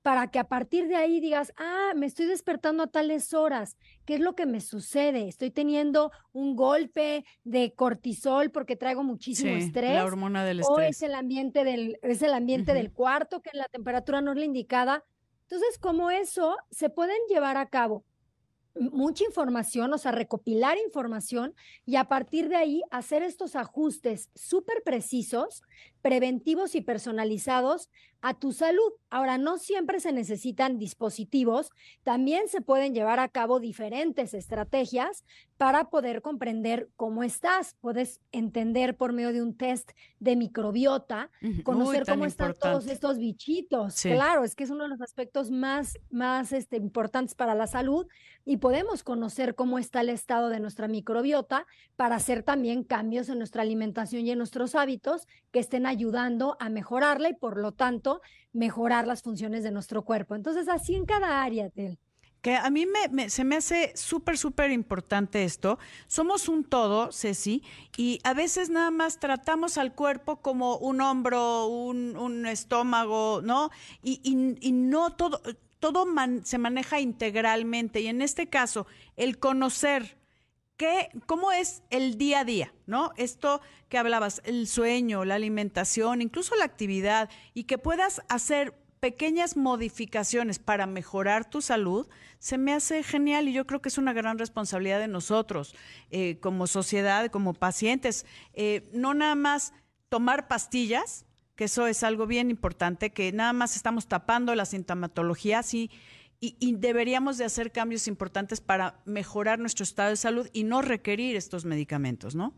para 0.06 0.28
que 0.28 0.38
a 0.38 0.44
partir 0.44 0.86
de 0.86 0.94
ahí 0.94 1.18
digas, 1.18 1.52
ah, 1.56 1.90
me 1.96 2.06
estoy 2.06 2.26
despertando 2.26 2.84
a 2.84 2.86
tales 2.86 3.34
horas, 3.34 3.76
¿qué 4.04 4.14
es 4.14 4.20
lo 4.20 4.36
que 4.36 4.46
me 4.46 4.60
sucede? 4.60 5.26
Estoy 5.26 5.50
teniendo 5.50 6.12
un 6.32 6.54
golpe 6.54 7.24
de 7.42 7.74
cortisol 7.74 8.52
porque 8.52 8.76
traigo 8.76 9.02
muchísimo 9.02 9.56
estrés. 9.56 9.94
La 9.94 10.04
hormona 10.04 10.44
del 10.44 10.60
estrés. 10.60 10.78
O 10.78 10.80
es 10.80 11.02
el 11.02 11.12
ambiente 11.12 11.64
del, 11.64 11.98
es 12.02 12.22
el 12.22 12.34
ambiente 12.34 12.72
del 12.72 12.92
cuarto, 12.92 13.42
que 13.42 13.50
la 13.52 13.64
temperatura 13.64 14.20
no 14.20 14.30
es 14.30 14.38
la 14.38 14.44
indicada. 14.44 15.02
Entonces, 15.42 15.76
como 15.76 16.12
eso 16.12 16.56
se 16.70 16.88
pueden 16.88 17.18
llevar 17.28 17.56
a 17.56 17.66
cabo 17.68 18.04
mucha 18.78 19.24
información, 19.24 19.92
o 19.92 19.98
sea, 19.98 20.12
recopilar 20.12 20.76
información 20.78 21.54
y 21.84 21.96
a 21.96 22.04
partir 22.04 22.48
de 22.48 22.56
ahí 22.56 22.82
hacer 22.90 23.22
estos 23.22 23.56
ajustes 23.56 24.30
súper 24.34 24.82
precisos, 24.84 25.62
preventivos 26.06 26.76
y 26.76 26.82
personalizados 26.82 27.90
a 28.22 28.34
tu 28.34 28.52
salud. 28.52 28.92
Ahora, 29.10 29.38
no 29.38 29.58
siempre 29.58 29.98
se 29.98 30.12
necesitan 30.12 30.78
dispositivos, 30.78 31.70
también 32.04 32.48
se 32.48 32.60
pueden 32.60 32.94
llevar 32.94 33.18
a 33.18 33.28
cabo 33.28 33.58
diferentes 33.58 34.32
estrategias 34.32 35.24
para 35.56 35.90
poder 35.90 36.22
comprender 36.22 36.90
cómo 36.96 37.24
estás. 37.24 37.76
Puedes 37.80 38.20
entender 38.30 38.96
por 38.96 39.12
medio 39.12 39.32
de 39.32 39.42
un 39.42 39.56
test 39.56 39.90
de 40.20 40.36
microbiota, 40.36 41.30
conocer 41.64 42.04
cómo 42.06 42.24
están 42.24 42.54
todos 42.54 42.86
estos 42.86 43.18
bichitos. 43.18 44.00
Claro, 44.02 44.44
es 44.44 44.54
que 44.54 44.64
es 44.64 44.70
uno 44.70 44.84
de 44.84 44.90
los 44.90 45.00
aspectos 45.00 45.50
más, 45.50 45.98
más 46.10 46.52
este, 46.52 46.76
importantes 46.76 47.34
para 47.34 47.54
la 47.54 47.66
salud 47.66 48.06
y 48.44 48.58
podemos 48.58 49.02
conocer 49.02 49.54
cómo 49.54 49.78
está 49.78 50.02
el 50.02 50.08
estado 50.08 50.50
de 50.50 50.60
nuestra 50.60 50.88
microbiota 50.88 51.66
para 51.96 52.16
hacer 52.16 52.42
también 52.42 52.84
cambios 52.84 53.28
en 53.28 53.38
nuestra 53.38 53.62
alimentación 53.62 54.26
y 54.26 54.30
en 54.30 54.38
nuestros 54.38 54.74
hábitos 54.74 55.26
que 55.50 55.58
estén 55.58 55.84
ayudando 55.84 55.95
a 56.58 56.68
mejorarla 56.68 57.28
y 57.28 57.34
por 57.34 57.56
lo 57.56 57.72
tanto 57.72 58.20
mejorar 58.52 59.06
las 59.06 59.22
funciones 59.22 59.62
de 59.62 59.70
nuestro 59.70 60.04
cuerpo. 60.04 60.34
Entonces, 60.34 60.68
así 60.68 60.94
en 60.94 61.06
cada 61.06 61.42
área, 61.42 61.70
Tel. 61.70 61.98
Que 62.42 62.54
a 62.54 62.70
mí 62.70 62.86
me, 62.86 63.28
se 63.28 63.44
me 63.44 63.56
hace 63.56 63.92
súper, 63.96 64.38
súper 64.38 64.70
importante 64.70 65.42
esto. 65.42 65.78
Somos 66.06 66.48
un 66.48 66.64
todo, 66.64 67.10
Ceci, 67.10 67.62
y 67.96 68.20
a 68.22 68.34
veces 68.34 68.70
nada 68.70 68.90
más 68.90 69.18
tratamos 69.18 69.78
al 69.78 69.94
cuerpo 69.94 70.36
como 70.36 70.76
un 70.76 71.00
hombro, 71.00 71.66
un, 71.66 72.46
estómago, 72.46 73.40
¿no? 73.42 73.70
Y, 74.02 74.20
y, 74.22 74.72
no 74.72 75.10
todo, 75.10 75.40
todo 75.80 76.06
se 76.44 76.58
maneja 76.58 77.00
integralmente. 77.00 78.00
Y 78.00 78.06
en 78.06 78.22
este 78.22 78.48
caso, 78.48 78.86
el 79.16 79.38
conocer 79.38 80.15
¿Qué, 80.76 81.08
¿Cómo 81.24 81.52
es 81.52 81.82
el 81.90 82.18
día 82.18 82.40
a 82.40 82.44
día? 82.44 82.74
¿No? 82.86 83.12
Esto 83.16 83.62
que 83.88 83.96
hablabas, 83.96 84.42
el 84.44 84.66
sueño, 84.66 85.24
la 85.24 85.36
alimentación, 85.36 86.20
incluso 86.20 86.54
la 86.56 86.64
actividad, 86.64 87.30
y 87.54 87.64
que 87.64 87.78
puedas 87.78 88.20
hacer 88.28 88.74
pequeñas 89.00 89.56
modificaciones 89.56 90.58
para 90.58 90.86
mejorar 90.86 91.48
tu 91.48 91.62
salud, 91.62 92.08
se 92.38 92.58
me 92.58 92.72
hace 92.72 93.02
genial 93.02 93.48
y 93.48 93.52
yo 93.52 93.66
creo 93.66 93.80
que 93.80 93.88
es 93.88 93.98
una 93.98 94.12
gran 94.12 94.38
responsabilidad 94.38 94.98
de 94.98 95.08
nosotros 95.08 95.74
eh, 96.10 96.38
como 96.40 96.66
sociedad, 96.66 97.30
como 97.30 97.54
pacientes. 97.54 98.26
Eh, 98.52 98.88
no 98.92 99.14
nada 99.14 99.34
más 99.34 99.72
tomar 100.08 100.48
pastillas, 100.48 101.24
que 101.54 101.64
eso 101.64 101.86
es 101.86 102.02
algo 102.02 102.26
bien 102.26 102.50
importante, 102.50 103.10
que 103.10 103.32
nada 103.32 103.52
más 103.54 103.76
estamos 103.76 104.08
tapando 104.08 104.54
la 104.54 104.66
sintomatología, 104.66 105.62
sí 105.62 105.90
y, 106.40 106.76
deberíamos 106.76 107.38
de 107.38 107.44
hacer 107.44 107.72
cambios 107.72 108.08
importantes 108.08 108.60
para 108.60 109.00
mejorar 109.04 109.58
nuestro 109.58 109.84
estado 109.84 110.10
de 110.10 110.16
salud 110.16 110.48
y 110.52 110.64
no 110.64 110.82
requerir 110.82 111.36
estos 111.36 111.64
medicamentos, 111.64 112.34
¿no? 112.34 112.54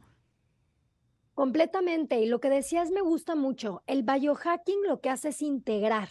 Completamente. 1.35 2.21
Y 2.21 2.27
lo 2.27 2.41
que 2.41 2.51
decías 2.51 2.91
me 2.91 3.01
gusta 3.01 3.37
mucho. 3.37 3.85
El 3.87 4.03
biohacking 4.03 4.83
lo 4.89 5.01
que 5.01 5.11
hace 5.11 5.29
es 5.29 5.41
integrar. 5.41 6.09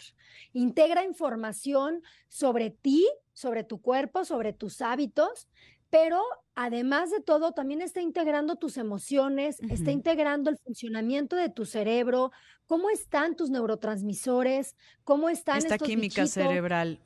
Integra 0.53 1.03
información 1.03 2.01
sobre 2.29 2.69
ti, 2.69 3.05
sobre 3.33 3.65
tu 3.65 3.81
cuerpo, 3.81 4.23
sobre 4.23 4.53
tus 4.53 4.81
hábitos, 4.81 5.49
pero 5.89 6.21
además 6.55 7.11
de 7.11 7.21
todo, 7.21 7.51
también 7.51 7.81
está 7.81 8.01
integrando 8.01 8.55
tus 8.55 8.77
emociones, 8.77 9.59
está 9.69 9.91
integrando 9.91 10.49
el 10.49 10.57
funcionamiento 10.57 11.35
de 11.35 11.49
tu 11.49 11.65
cerebro, 11.65 12.31
cómo 12.65 12.89
están 12.89 13.35
tus 13.35 13.49
neurotransmisores, 13.49 14.75
cómo 15.03 15.29
están 15.29 15.59
esta 15.59 15.77
química 15.77 16.25
cerebral. 16.25 16.99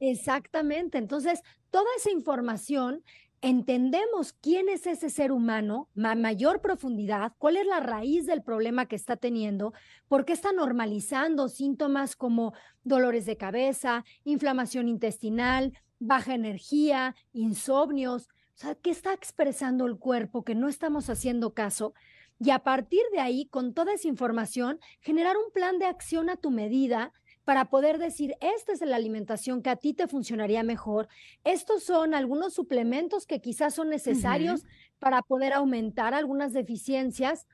Exactamente. 0.00 0.98
Entonces, 0.98 1.42
toda 1.70 1.86
esa 1.96 2.10
información 2.10 3.04
entendemos 3.42 4.34
quién 4.34 4.68
es 4.68 4.86
ese 4.86 5.08
ser 5.08 5.32
humano, 5.32 5.88
a 5.96 6.14
mayor 6.14 6.60
profundidad, 6.60 7.32
cuál 7.38 7.56
es 7.56 7.66
la 7.66 7.80
raíz 7.80 8.26
del 8.26 8.42
problema 8.42 8.86
que 8.86 8.96
está 8.96 9.16
teniendo, 9.16 9.72
por 10.08 10.24
qué 10.24 10.32
está 10.32 10.52
normalizando 10.52 11.48
síntomas 11.48 12.16
como 12.16 12.52
dolores 12.82 13.24
de 13.24 13.36
cabeza, 13.36 14.04
inflamación 14.24 14.88
intestinal, 14.88 15.72
baja 16.00 16.34
energía, 16.34 17.14
insomnios, 17.32 18.28
o 18.56 18.62
sea, 18.62 18.74
¿qué 18.74 18.90
está 18.90 19.14
expresando 19.14 19.86
el 19.86 19.96
cuerpo 19.96 20.44
que 20.44 20.54
no 20.54 20.68
estamos 20.68 21.08
haciendo 21.08 21.54
caso? 21.54 21.94
Y 22.38 22.50
a 22.50 22.58
partir 22.58 23.02
de 23.12 23.20
ahí, 23.20 23.46
con 23.46 23.72
toda 23.74 23.94
esa 23.94 24.08
información, 24.08 24.80
generar 25.00 25.36
un 25.36 25.52
plan 25.52 25.78
de 25.78 25.86
acción 25.86 26.28
a 26.28 26.36
tu 26.36 26.50
medida 26.50 27.12
para 27.44 27.70
poder 27.70 27.98
decir, 27.98 28.36
esta 28.40 28.72
es 28.72 28.80
la 28.80 28.96
alimentación 28.96 29.62
que 29.62 29.70
a 29.70 29.76
ti 29.76 29.94
te 29.94 30.06
funcionaría 30.06 30.62
mejor, 30.62 31.08
estos 31.42 31.82
son 31.82 32.14
algunos 32.14 32.54
suplementos 32.54 33.26
que 33.26 33.40
quizás 33.40 33.74
son 33.74 33.88
necesarios 33.88 34.64
para 34.98 35.22
poder 35.22 35.52
aumentar 35.52 36.14
algunas 36.14 36.52
deficiencias. 36.52 37.46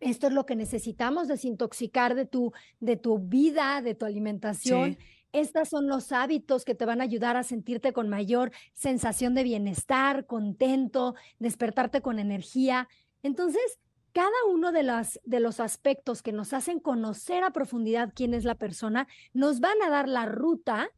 Esto 0.00 0.26
es 0.26 0.32
lo 0.34 0.44
que 0.44 0.54
necesitamos 0.54 1.28
desintoxicar 1.28 2.14
de 2.14 2.26
tu, 2.26 2.52
de 2.80 2.96
tu 2.96 3.18
vida, 3.18 3.80
de 3.80 3.94
tu 3.94 4.04
alimentación. 4.04 4.98
Estos 5.36 5.68
son 5.68 5.86
los 5.86 6.12
hábitos 6.12 6.64
que 6.64 6.74
te 6.74 6.86
van 6.86 7.02
a 7.02 7.04
ayudar 7.04 7.36
a 7.36 7.42
sentirte 7.42 7.92
con 7.92 8.08
mayor 8.08 8.52
sensación 8.72 9.34
de 9.34 9.42
bienestar, 9.42 10.24
contento, 10.24 11.14
despertarte 11.38 12.00
con 12.00 12.18
energía. 12.18 12.88
Entonces, 13.22 13.78
cada 14.12 14.30
uno 14.50 14.72
de, 14.72 14.82
las, 14.82 15.20
de 15.24 15.40
los 15.40 15.60
aspectos 15.60 16.22
que 16.22 16.32
nos 16.32 16.54
hacen 16.54 16.80
conocer 16.80 17.44
a 17.44 17.50
profundidad 17.50 18.14
quién 18.14 18.32
es 18.32 18.44
la 18.44 18.54
persona, 18.54 19.08
nos 19.34 19.60
van 19.60 19.76
a 19.82 19.90
dar 19.90 20.08
la 20.08 20.24
ruta, 20.24 20.88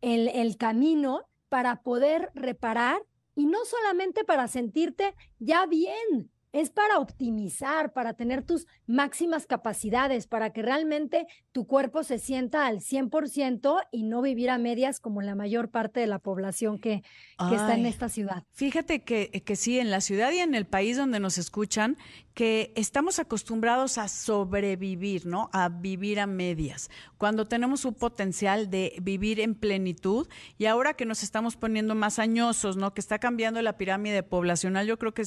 el, 0.00 0.28
el 0.28 0.56
camino 0.56 1.28
para 1.50 1.82
poder 1.82 2.30
reparar 2.34 3.02
y 3.34 3.44
no 3.44 3.66
solamente 3.66 4.24
para 4.24 4.48
sentirte 4.48 5.14
ya 5.40 5.66
bien, 5.66 6.30
es 6.54 6.70
para 6.70 7.00
optimizar, 7.00 7.92
para 7.92 8.14
tener 8.14 8.46
tus 8.46 8.66
máximas 8.86 9.44
capacidades, 9.44 10.28
para 10.28 10.54
que 10.54 10.62
realmente 10.62 11.26
tu 11.54 11.68
cuerpo 11.68 12.02
se 12.02 12.18
sienta 12.18 12.66
al 12.66 12.80
100% 12.80 13.86
y 13.92 14.02
no 14.02 14.22
vivir 14.22 14.50
a 14.50 14.58
medias 14.58 14.98
como 14.98 15.22
la 15.22 15.36
mayor 15.36 15.68
parte 15.68 16.00
de 16.00 16.08
la 16.08 16.18
población 16.18 16.80
que, 16.80 17.04
está 17.38 17.76
en 17.76 17.86
esta 17.86 18.08
ciudad. 18.08 18.42
Fíjate 18.50 19.04
que, 19.04 19.30
que 19.30 19.54
sí, 19.54 19.78
en 19.78 19.92
la 19.92 20.00
ciudad 20.00 20.32
y 20.32 20.38
en 20.38 20.56
el 20.56 20.66
país 20.66 20.96
donde 20.96 21.20
nos 21.20 21.38
escuchan, 21.38 21.96
que 22.34 22.72
estamos 22.74 23.20
acostumbrados 23.20 23.98
a 23.98 24.08
sobrevivir, 24.08 25.26
¿no? 25.26 25.48
A 25.52 25.68
vivir 25.68 26.18
a 26.18 26.26
medias, 26.26 26.90
cuando 27.18 27.46
tenemos 27.46 27.84
un 27.84 27.94
potencial 27.94 28.68
de 28.68 28.96
vivir 29.00 29.38
en 29.38 29.54
plenitud 29.54 30.26
y 30.58 30.66
ahora 30.66 30.94
que 30.94 31.06
nos 31.06 31.22
estamos 31.22 31.54
poniendo 31.54 31.94
más 31.94 32.18
añosos, 32.18 32.76
¿no? 32.76 32.94
Que 32.94 33.00
está 33.00 33.20
cambiando 33.20 33.62
la 33.62 33.78
pirámide 33.78 34.24
poblacional, 34.24 34.88
yo 34.88 34.98
creo 34.98 35.14
que 35.14 35.22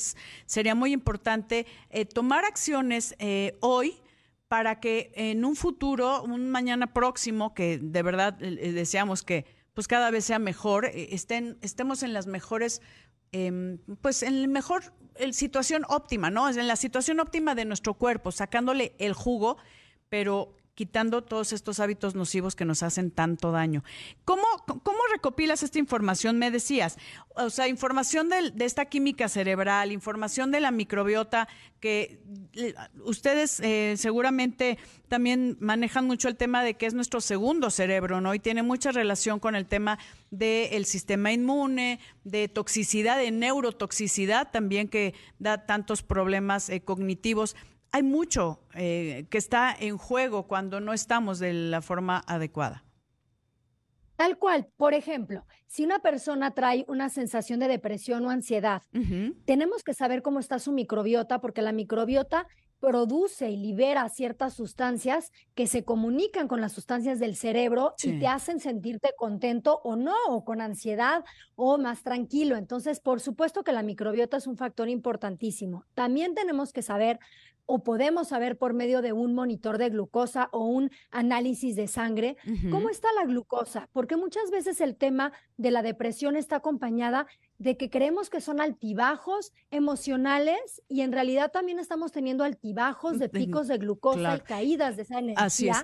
sería 0.46 0.76
muy 0.76 0.92
importante 0.92 1.66
eh, 1.90 2.04
tomar 2.04 2.44
acciones 2.44 3.16
eh, 3.20 3.56
hoy 3.62 4.02
para 4.48 4.80
que 4.80 5.12
en 5.16 5.46
un 5.46 5.56
futuro, 5.56 6.24
un 6.24 6.50
mañana 6.50 6.94
próximo, 6.94 7.54
que 7.54 7.78
de 7.78 8.02
verdad 8.04 8.38
eh, 8.42 8.72
deseamos 8.72 9.24
que 9.24 9.46
pues 9.74 9.88
cada 9.88 10.10
vez 10.10 10.26
sea 10.26 10.40
mejor, 10.40 10.86
estén, 10.86 11.60
estemos 11.62 12.02
en 12.02 12.12
las 12.12 12.26
mejores 12.26 12.82
Em, 13.32 13.80
pues 14.02 14.24
en 14.24 14.36
el 14.36 14.48
mejor 14.48 14.94
situación 15.32 15.84
óptima, 15.90 16.30
¿no? 16.30 16.48
En 16.48 16.68
la 16.68 16.76
situación 16.76 17.20
óptima 17.20 17.56
de 17.56 17.66
nuestro 17.66 17.96
cuerpo, 17.96 18.32
sacándole 18.32 18.96
el 19.00 19.14
jugo, 19.14 19.58
pero 20.10 20.56
quitando 20.78 21.24
todos 21.24 21.54
estos 21.54 21.80
hábitos 21.80 22.14
nocivos 22.14 22.56
que 22.56 22.64
nos 22.64 22.84
hacen 22.84 23.10
tanto 23.10 23.52
daño. 23.52 23.84
¿Cómo, 24.26 24.44
cómo 24.68 25.00
recopilas 25.12 25.64
esta 25.64 25.80
información? 25.80 26.38
Me 26.38 26.52
decías, 26.52 27.00
o 27.36 27.50
sea, 27.50 27.68
información 27.68 28.30
de, 28.30 28.54
esta 28.64 28.86
química 28.86 29.28
cerebral, 29.28 29.92
información 29.92 30.52
de 30.52 30.60
la 30.60 30.70
microbiota, 30.70 31.48
que 31.80 32.22
ustedes 33.04 33.60
eh, 33.62 33.96
seguramente 33.98 34.78
también 35.08 35.58
manejan 35.60 36.06
mucho 36.06 36.28
el 36.28 36.38
tema 36.38 36.64
de 36.64 36.76
que 36.76 36.86
es 36.86 36.94
nuestro 36.94 37.22
segundo 37.22 37.72
cerebro, 37.72 38.22
¿no? 38.22 38.36
Y 38.36 38.40
tiene 38.40 38.62
mucha 38.62 38.92
relación 38.92 39.40
con 39.40 39.56
el 39.56 39.66
tema 39.66 39.98
del 40.30 40.86
sistema 40.86 41.32
inmune, 41.32 42.00
de 42.24 42.50
toxicidad, 42.50 43.18
de 43.18 43.32
neurotoxicidad 43.32 44.52
también 44.52 44.90
que 44.90 45.16
da 45.40 45.66
tantos 45.66 46.04
problemas 46.04 46.70
eh, 46.70 46.82
cognitivos 46.82 47.56
hay 47.92 48.04
mucho 48.04 48.60
eh, 48.74 49.28
que 49.30 49.38
está 49.38 49.76
en 49.78 49.98
juego 49.98 50.48
cuando 50.48 50.80
no 50.80 50.94
estamos 50.94 51.40
de 51.40 51.54
la 51.54 51.82
forma 51.82 52.24
adecuada. 52.28 52.84
Tal 54.18 54.40
cual, 54.40 54.68
por 54.78 54.96
ejemplo, 54.96 55.46
si 55.68 55.84
una 55.84 56.00
persona 56.00 56.52
trae 56.52 56.86
una 56.88 57.10
sensación 57.10 57.60
de 57.60 57.68
depresión 57.68 58.26
o 58.26 58.32
ansiedad, 58.32 58.82
tenemos 59.46 59.84
que 59.84 59.94
saber 59.94 60.24
cómo 60.24 60.40
está 60.40 60.58
su 60.58 60.72
microbiota, 60.72 61.40
porque 61.40 61.62
la 61.62 61.72
microbiota 61.72 62.48
produce 62.80 63.50
y 63.50 63.58
libera 63.58 64.08
ciertas 64.10 64.54
sustancias 64.54 65.32
que 65.56 65.68
se 65.68 65.84
comunican 65.84 66.48
con 66.48 66.62
las 66.62 66.74
sustancias 66.74 67.20
del 67.20 67.36
cerebro 67.36 67.94
y 68.04 68.20
te 68.20 68.28
hacen 68.28 68.60
sentirte 68.60 69.10
contento 69.18 69.82
o 69.84 69.96
no, 69.96 70.16
o 70.30 70.44
con 70.44 70.62
ansiedad 70.62 71.24
o 71.56 71.78
más 71.78 72.04
tranquilo. 72.04 72.56
Entonces, 72.56 73.00
por 73.00 73.20
supuesto 73.20 73.64
que 73.64 73.72
la 73.72 73.84
microbiota 73.84 74.38
es 74.38 74.48
un 74.48 74.58
factor 74.58 74.90
importantísimo. 74.90 75.86
También 75.94 76.36
tenemos 76.36 76.72
que 76.72 76.82
saber 76.82 77.20
o 77.68 77.84
podemos 77.84 78.30
saber 78.30 78.58
por 78.58 78.74
medio 78.74 79.04
de 79.04 79.14
un 79.14 79.36
monitor 79.36 79.78
de 79.78 79.90
glucosa 79.90 80.50
o 80.52 80.66
un 80.66 80.90
análisis 81.12 81.76
de 81.76 81.88
sangre 81.88 82.38
cómo 82.72 82.90
está 82.90 83.10
la 83.14 83.26
glucosa, 83.26 83.90
porque 83.94 84.16
muchas 84.16 84.50
veces 84.50 84.82
el 84.82 84.96
tema 84.96 85.34
de 85.58 85.70
la 85.70 85.84
depresión 85.84 86.36
está 86.36 86.56
acompañada 86.56 87.28
de 87.60 87.78
que 87.78 87.90
creemos 87.90 88.30
que 88.30 88.42
son 88.42 88.62
altibajos 88.62 89.54
emocionales 89.70 90.82
y 90.88 91.02
en 91.02 91.12
realidad 91.12 91.52
también 91.52 91.78
estamos 91.78 92.12
teniendo 92.12 92.44
altibajos 92.44 93.20
de 93.20 93.30
picos 93.30 93.68
de 93.68 93.78
glucosa 93.78 94.38
y 94.38 94.40
caídas 94.40 94.96
de 94.96 95.04
esa 95.04 95.20
energía. 95.20 95.46
Así 95.46 95.70
es. 95.70 95.84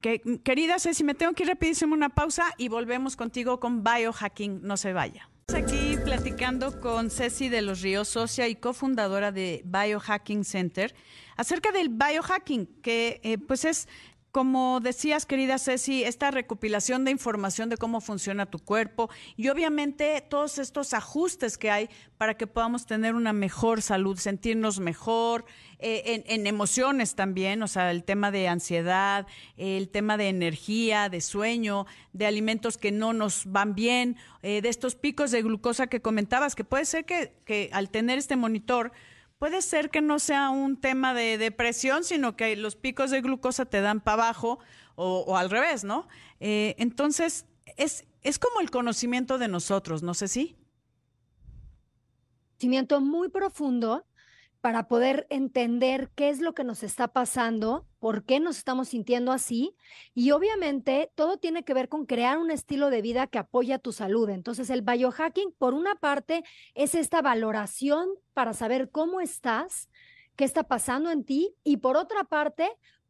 Que, 0.00 0.20
querida 0.44 0.78
Ceci, 0.78 1.04
me 1.04 1.14
tengo 1.14 1.32
que 1.32 1.42
ir 1.42 1.48
rapidísimo 1.48 1.92
una 1.92 2.08
pausa 2.08 2.54
y 2.56 2.68
volvemos 2.68 3.16
contigo 3.16 3.60
con 3.60 3.82
biohacking. 3.82 4.62
No 4.62 4.76
se 4.76 4.92
vaya. 4.92 5.28
Aquí 5.54 5.96
platicando 6.04 6.78
con 6.78 7.10
Ceci 7.10 7.48
de 7.48 7.62
los 7.62 7.80
Ríos, 7.80 8.08
socia 8.08 8.48
y 8.48 8.56
cofundadora 8.56 9.32
de 9.32 9.62
Biohacking 9.64 10.44
Center, 10.44 10.94
acerca 11.38 11.72
del 11.72 11.88
biohacking, 11.88 12.66
que 12.82 13.20
eh, 13.24 13.38
pues 13.38 13.64
es 13.64 13.88
como 14.32 14.80
decías, 14.80 15.24
querida 15.24 15.58
Ceci, 15.58 16.04
esta 16.04 16.30
recopilación 16.30 17.04
de 17.04 17.10
información 17.10 17.68
de 17.68 17.76
cómo 17.76 18.00
funciona 18.00 18.46
tu 18.46 18.58
cuerpo 18.58 19.08
y 19.36 19.48
obviamente 19.48 20.22
todos 20.28 20.58
estos 20.58 20.92
ajustes 20.92 21.56
que 21.56 21.70
hay 21.70 21.88
para 22.18 22.36
que 22.36 22.46
podamos 22.46 22.84
tener 22.84 23.14
una 23.14 23.32
mejor 23.32 23.80
salud, 23.80 24.18
sentirnos 24.18 24.80
mejor, 24.80 25.44
eh, 25.78 26.24
en, 26.26 26.46
emociones 26.46 27.14
también, 27.14 27.62
o 27.62 27.68
sea, 27.68 27.90
el 27.90 28.04
tema 28.04 28.30
de 28.30 28.48
ansiedad, 28.48 29.26
el 29.56 29.88
tema 29.88 30.16
de 30.16 30.28
energía, 30.28 31.08
de 31.08 31.20
sueño, 31.20 31.86
de 32.12 32.26
alimentos 32.26 32.76
que 32.76 32.90
no 32.90 33.12
nos 33.12 33.46
van 33.46 33.74
bien, 33.74 34.16
eh, 34.42 34.60
de 34.60 34.68
estos 34.68 34.94
picos 34.94 35.30
de 35.30 35.42
glucosa 35.42 35.86
que 35.86 36.02
comentabas, 36.02 36.54
que 36.54 36.64
puede 36.64 36.84
ser 36.84 37.04
que, 37.04 37.32
que 37.44 37.70
al 37.72 37.90
tener 37.90 38.18
este 38.18 38.36
monitor, 38.36 38.92
puede 39.38 39.62
ser 39.62 39.90
que 39.90 40.00
no 40.00 40.18
sea 40.18 40.50
un 40.50 40.76
tema 40.76 41.14
de 41.14 41.38
depresión, 41.38 42.04
sino 42.04 42.36
que 42.36 42.56
los 42.56 42.76
picos 42.76 43.10
de 43.10 43.20
glucosa 43.20 43.66
te 43.66 43.80
dan 43.80 44.00
para 44.00 44.24
abajo 44.24 44.58
o, 44.96 45.36
al 45.36 45.48
revés, 45.48 45.84
¿no? 45.84 46.08
Eh, 46.40 46.74
entonces, 46.78 47.46
es, 47.76 48.04
es 48.22 48.38
como 48.38 48.60
el 48.60 48.70
conocimiento 48.70 49.38
de 49.38 49.48
nosotros, 49.48 50.02
¿no 50.02 50.14
sé 50.14 50.26
si? 50.26 50.56
Conocimiento 52.56 53.00
muy 53.00 53.28
profundo 53.28 54.04
para 54.68 54.86
poder 54.86 55.26
entender 55.30 56.10
qué 56.14 56.28
es 56.28 56.42
lo 56.42 56.52
que 56.52 56.62
nos 56.62 56.82
está 56.82 57.08
pasando, 57.08 57.86
por 58.00 58.26
qué 58.26 58.38
nos 58.38 58.58
estamos 58.58 58.88
sintiendo 58.88 59.32
así. 59.32 59.74
Y 60.12 60.32
obviamente 60.32 61.10
todo 61.14 61.38
tiene 61.38 61.62
que 61.62 61.72
ver 61.72 61.88
con 61.88 62.04
crear 62.04 62.36
un 62.36 62.50
estilo 62.50 62.90
de 62.90 63.00
vida 63.00 63.28
que 63.28 63.38
apoya 63.38 63.78
tu 63.78 63.92
salud. 63.92 64.28
Entonces 64.28 64.68
el 64.68 64.82
biohacking, 64.82 65.54
por 65.56 65.72
una 65.72 65.94
parte, 65.94 66.44
es 66.74 66.94
esta 66.94 67.22
valoración 67.22 68.10
para 68.34 68.52
saber 68.52 68.90
cómo 68.90 69.22
estás, 69.22 69.88
qué 70.36 70.44
está 70.44 70.64
pasando 70.64 71.10
en 71.10 71.24
ti. 71.24 71.54
Y 71.64 71.78
por 71.78 71.96
otra 71.96 72.24
parte, 72.24 72.68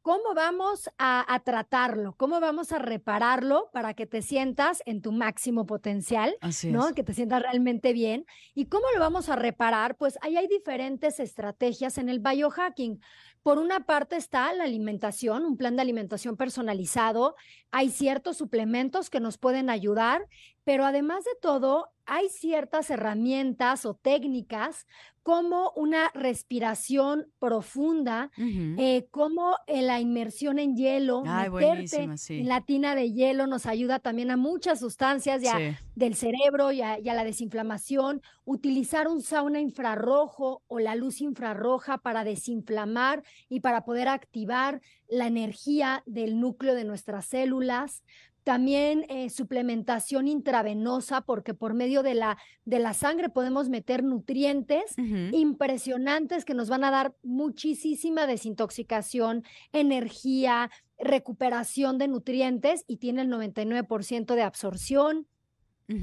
¿Cómo 0.08 0.32
vamos 0.34 0.88
a, 0.96 1.38
tratarlo? 1.44 2.14
¿Cómo 2.16 2.40
vamos 2.40 2.72
a 2.72 2.78
repararlo 2.78 3.68
para 3.74 3.92
que 3.92 4.06
te 4.06 4.22
sientas 4.22 4.82
en 4.86 5.02
tu 5.02 5.12
máximo 5.12 5.66
potencial? 5.66 6.34
¿no? 6.70 6.94
Que 6.94 7.04
te 7.04 7.12
sientas 7.12 7.42
realmente 7.42 7.92
bien. 7.92 8.24
¿Y 8.54 8.68
cómo 8.68 8.86
lo 8.94 9.00
vamos 9.00 9.28
a 9.28 9.36
reparar? 9.36 9.98
Pues 9.98 10.18
ahí 10.22 10.38
hay 10.38 10.48
diferentes 10.48 11.20
estrategias 11.20 11.98
en 11.98 12.08
el 12.08 12.20
biohacking. 12.20 13.02
Por 13.42 13.58
una 13.58 13.80
parte 13.84 14.16
está 14.16 14.50
la 14.54 14.64
alimentación, 14.64 15.44
un 15.44 15.58
plan 15.58 15.76
de 15.76 15.82
alimentación 15.82 16.38
personalizado. 16.38 17.36
Hay 17.70 17.90
ciertos 17.90 18.38
suplementos 18.38 19.10
que 19.10 19.20
nos 19.20 19.36
pueden 19.36 19.68
ayudar, 19.68 20.26
pero 20.68 20.84
además 20.84 21.25
de 21.25 21.30
todo, 21.40 21.88
hay 22.04 22.28
ciertas 22.28 22.90
herramientas 22.90 23.87
o 23.87 23.94
técnicas 23.94 24.87
como 25.22 25.72
una 25.76 26.10
respiración 26.12 27.32
profunda, 27.38 28.30
eh, 28.37 29.06
como 29.10 29.56
eh, 29.66 29.80
la 29.80 29.98
inmersión 29.98 30.58
en 30.58 30.76
hielo, 30.76 31.22
meterte 31.22 32.10
en 32.28 32.48
la 32.48 32.66
tina 32.66 32.94
de 32.94 33.12
hielo 33.12 33.46
nos 33.46 33.64
ayuda 33.64 33.98
también 33.98 34.30
a 34.30 34.37
muchas 34.37 34.80
sustancias 34.80 35.40
ya 35.40 35.80
del 35.94 36.14
cerebro 36.14 36.70
y 36.70 36.82
a, 36.82 36.98
la 36.98 37.25
desinflamación, 37.25 38.20
utilizar 38.44 39.08
un 39.08 39.22
sauna 39.22 39.60
infrarrojo 39.60 40.62
o 40.66 40.80
la 40.80 40.96
luz 40.96 41.22
infrarroja 41.22 41.96
para 41.96 42.25
desinflamar 42.25 43.22
y 43.48 43.60
para 43.60 43.87
poder 43.87 44.08
activar 44.08 44.82
la 45.08 45.26
energía 45.28 46.02
del 46.04 46.40
núcleo 46.40 46.74
de 46.74 46.85
nuestras 46.85 47.24
células, 47.24 48.02
también 48.48 49.04
eh, 49.11 49.28
suplementación 49.28 50.26
intravenosa, 50.26 51.20
porque 51.20 51.52
por 51.52 51.74
medio 51.74 52.02
de 52.02 52.14
la, 52.14 52.38
de 52.64 52.78
la 52.78 52.94
sangre 52.94 53.28
podemos 53.28 53.68
meter 53.68 54.02
nutrientes 54.02 54.94
impresionantes 54.96 56.46
que 56.46 56.54
nos 56.54 56.70
van 56.70 56.82
a 56.82 56.90
dar 56.90 57.14
muchísima 57.22 58.26
desintoxicación, 58.26 59.44
energía, 59.74 60.70
recuperación 60.98 61.98
de 61.98 62.08
nutrientes 62.08 62.84
y 62.87 62.96
tiene 62.96 63.20
el 63.20 63.28
99% 63.28 64.34
de 64.34 64.42
absorción. 64.42 65.26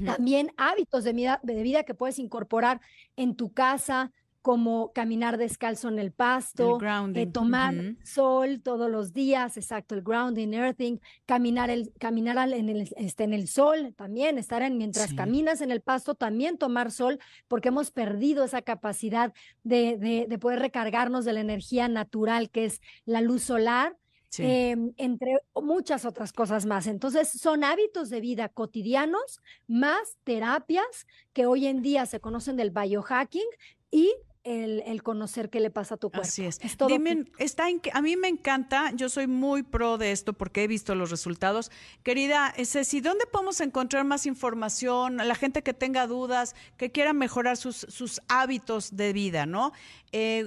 También 0.04 0.52
hábitos 0.56 1.02
de 1.02 1.14
vida, 1.14 1.40
de 1.42 1.60
vida 1.64 1.82
que 1.82 1.94
puedes 1.94 2.20
incorporar 2.20 2.80
en 3.16 3.34
tu 3.34 3.52
casa, 3.54 4.12
como 4.46 4.92
caminar 4.92 5.38
descalzo 5.38 5.88
en 5.88 5.98
el 5.98 6.12
pasto, 6.12 6.78
eh, 7.16 7.26
tomar 7.26 7.74
sol 8.04 8.60
todos 8.62 8.88
los 8.88 9.12
días, 9.12 9.56
exacto, 9.56 9.96
el 9.96 10.02
grounding, 10.02 10.54
earthing, 10.54 10.98
caminar, 11.24 11.68
el, 11.68 11.92
caminar 11.98 12.52
en, 12.52 12.68
el, 12.68 12.88
este, 12.96 13.24
en 13.24 13.34
el 13.34 13.48
sol 13.48 13.92
también, 13.96 14.38
estar 14.38 14.62
en, 14.62 14.78
mientras 14.78 15.14
caminas 15.14 15.62
en 15.62 15.72
el 15.72 15.80
pasto, 15.80 16.14
también 16.14 16.58
tomar 16.58 16.92
sol, 16.92 17.18
porque 17.48 17.70
hemos 17.70 17.90
perdido 17.90 18.44
esa 18.44 18.62
capacidad 18.62 19.34
de, 19.64 20.26
de, 20.28 20.38
poder 20.38 20.60
recargarnos 20.60 21.24
de 21.24 21.32
la 21.32 21.40
energía 21.40 21.88
natural 21.88 22.48
que 22.48 22.66
es 22.66 22.80
la 23.04 23.22
luz 23.22 23.42
solar. 23.42 23.96
Em, 24.38 24.92
entre 24.98 25.38
muchas 25.54 26.04
otras 26.04 26.30
cosas 26.30 26.66
más. 26.66 26.86
Entonces, 26.86 27.30
son 27.30 27.64
hábitos 27.64 28.10
de 28.10 28.20
vida 28.20 28.50
cotidianos 28.50 29.40
más 29.66 30.18
terapias 30.24 31.06
que 31.32 31.46
hoy 31.46 31.66
en 31.66 31.80
día 31.80 32.04
se 32.04 32.20
conocen 32.20 32.56
del 32.56 32.70
biohacking 32.70 33.48
y 33.90 34.12
el, 34.46 35.02
conocer 35.02 35.50
qué 35.50 35.60
le 35.60 35.70
pasa 35.70 35.96
a 35.96 35.98
tu 35.98 36.10
cuerpo. 36.10 36.26
Así 36.26 36.44
es. 36.44 36.60
Dime, 36.86 37.24
está 37.38 37.64
a 37.92 38.02
mí 38.02 38.16
me 38.16 38.28
encanta, 38.28 38.92
yo 38.94 39.08
soy 39.08 39.26
muy 39.26 39.62
pro 39.62 39.98
de 39.98 40.12
esto 40.12 40.32
porque 40.32 40.64
he 40.64 40.68
visto 40.68 40.94
los 40.94 41.10
resultados. 41.10 41.70
Querida 42.02 42.54
Ceci, 42.64 43.00
¿dónde 43.00 43.26
podemos 43.26 43.60
encontrar 43.60 44.04
más 44.04 44.24
información? 44.26 45.20
A 45.20 45.24
la 45.24 45.34
gente 45.34 45.62
que 45.62 45.74
tenga 45.74 46.06
dudas, 46.06 46.54
que 46.76 46.92
quiera 46.92 47.12
mejorar 47.12 47.56
sus, 47.56 47.76
sus 47.88 48.20
hábitos 48.28 48.96
de 48.96 49.12
vida, 49.12 49.46
¿no? 49.46 49.72
Eh, 50.12 50.46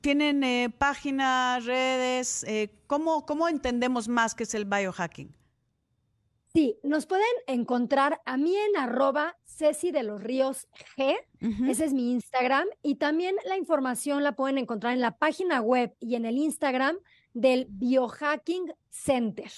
¿Tienen 0.00 0.44
eh, 0.44 0.70
páginas, 0.76 1.64
redes? 1.64 2.44
Eh, 2.44 2.70
¿cómo, 2.86 3.24
¿Cómo 3.24 3.48
entendemos 3.48 4.08
más 4.08 4.34
qué 4.34 4.44
es 4.44 4.54
el 4.54 4.64
biohacking? 4.64 5.34
Sí, 6.58 6.76
nos 6.82 7.06
pueden 7.06 7.24
encontrar 7.46 8.20
a 8.26 8.36
mí 8.36 8.56
en 8.56 8.76
arroba 8.76 9.36
Ceci 9.44 9.92
de 9.92 10.02
los 10.02 10.20
Ríos 10.20 10.66
G, 10.96 11.16
ese 11.68 11.84
es 11.84 11.92
mi 11.92 12.10
Instagram, 12.10 12.66
y 12.82 12.96
también 12.96 13.36
la 13.44 13.56
información 13.56 14.24
la 14.24 14.34
pueden 14.34 14.58
encontrar 14.58 14.92
en 14.92 15.00
la 15.00 15.18
página 15.18 15.60
web 15.60 15.94
y 16.00 16.16
en 16.16 16.24
el 16.24 16.36
Instagram 16.36 16.98
del 17.32 17.68
Biohacking 17.70 18.72
Center. 18.90 19.50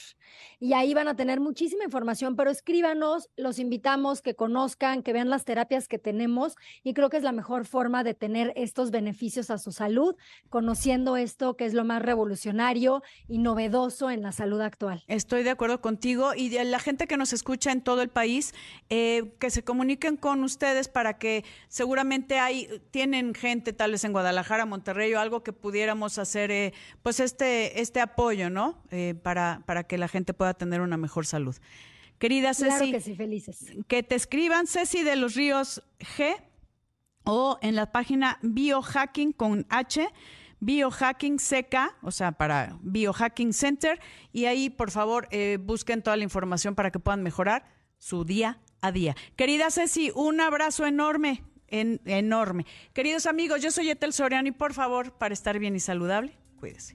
Y 0.59 0.75
ahí 0.75 0.95
van 0.95 1.09
a 1.09 1.17
tener 1.17 1.41
muchísima 1.41 1.85
información, 1.85 2.37
pero 2.37 2.51
escríbanos, 2.51 3.31
los 3.37 3.59
invitamos 3.59 4.23
que 4.23 4.35
conozcan, 4.35 5.03
que 5.03 5.13
vean 5.13 5.31
las 5.31 5.45
terapias 5.45 5.89
que 5.89 5.99
tenemos 5.99 6.57
y 6.85 6.95
creo 6.95 7.11
que 7.11 7.17
es 7.17 7.23
la 7.23 7.33
mejor 7.33 7.65
forma 7.65 8.05
de 8.05 8.15
tener 8.15 8.53
estos 8.57 8.91
beneficios 8.91 9.51
a 9.51 9.59
su 9.59 9.73
salud, 9.73 10.17
conociendo 10.49 11.17
esto 11.17 11.57
que 11.57 11.65
es 11.65 11.75
lo 11.75 11.85
más 11.85 12.03
revolucionario 12.03 13.03
y 13.29 13.39
novedoso 13.39 14.11
en 14.11 14.23
la 14.23 14.33
salud 14.33 14.61
actual. 14.61 15.03
Estoy 15.07 15.43
de 15.43 15.51
acuerdo 15.51 15.81
contigo 15.81 16.35
y 16.35 16.49
de 16.51 16.65
la 16.65 16.79
gente 16.79 17.07
que 17.07 17.17
nos 17.17 17.33
escucha 17.33 17.73
en 17.73 17.83
todo 17.83 18.03
el 18.03 18.09
país, 18.09 18.55
eh, 18.91 19.33
que 19.39 19.51
se 19.51 19.63
comuniquen 19.63 20.17
con 20.17 20.45
ustedes 20.45 20.89
para 20.89 21.19
que 21.19 21.45
seguramente 21.69 22.39
hay, 22.39 22.83
tienen 22.91 23.35
gente 23.35 23.73
tal 23.73 23.93
vez 23.93 24.05
en 24.05 24.13
Guadalajara, 24.13 24.67
Monterrey 24.67 25.15
o 25.15 25.21
algo 25.21 25.43
que 25.43 25.53
pudiéramos 25.53 26.19
hacer, 26.19 26.51
eh, 26.51 26.73
pues 27.03 27.21
este, 27.21 27.81
este 27.81 28.01
apoyo, 28.01 28.51
¿no? 28.51 28.83
Eh, 28.91 29.15
para 29.35 29.85
que 29.85 29.99
la 29.99 30.09
gente 30.09 30.35
pueda 30.35 30.55
tener 30.55 30.81
una 30.81 30.97
mejor 30.97 31.27
salud. 31.27 31.57
Querida 32.21 32.53
Ceci, 32.53 32.93
que, 32.93 33.01
sí, 33.01 33.15
felices. 33.15 33.73
que 33.89 34.03
te 34.03 34.15
escriban 34.15 34.67
Ceci 34.67 35.03
de 35.03 35.17
los 35.17 35.35
Ríos 35.35 35.83
G 35.99 36.37
o 37.25 37.59
en 37.63 37.75
la 37.77 37.93
página 37.93 38.39
Biohacking 38.43 39.33
con 39.33 39.67
H, 39.71 40.07
Biohacking 40.61 41.39
CK, 41.39 41.97
o 42.03 42.11
sea, 42.11 42.33
para 42.33 42.79
Biohacking 42.83 43.55
Center, 43.55 43.99
y 44.35 44.45
ahí 44.45 44.69
por 44.69 44.91
favor 44.91 45.29
eh, 45.31 45.59
busquen 45.59 46.03
toda 46.03 46.19
la 46.19 46.25
información 46.25 46.75
para 46.75 46.91
que 46.91 46.99
puedan 46.99 47.23
mejorar 47.23 47.65
su 47.97 48.25
día 48.25 48.59
a 48.83 48.93
día. 48.93 49.17
Querida 49.37 49.71
Ceci, 49.71 50.13
un 50.15 50.43
abrazo 50.43 50.85
enorme, 50.85 51.43
enorme. 51.69 52.67
Queridos 52.93 53.25
amigos, 53.25 53.63
yo 53.63 53.71
soy 53.71 53.89
Etel 53.89 54.13
Soriano 54.13 54.49
y 54.49 54.53
por 54.53 54.75
favor, 54.75 55.13
para 55.13 55.33
estar 55.33 55.59
bien 55.59 55.75
y 55.75 55.81
saludable, 55.81 56.37
cuídese. 56.59 56.95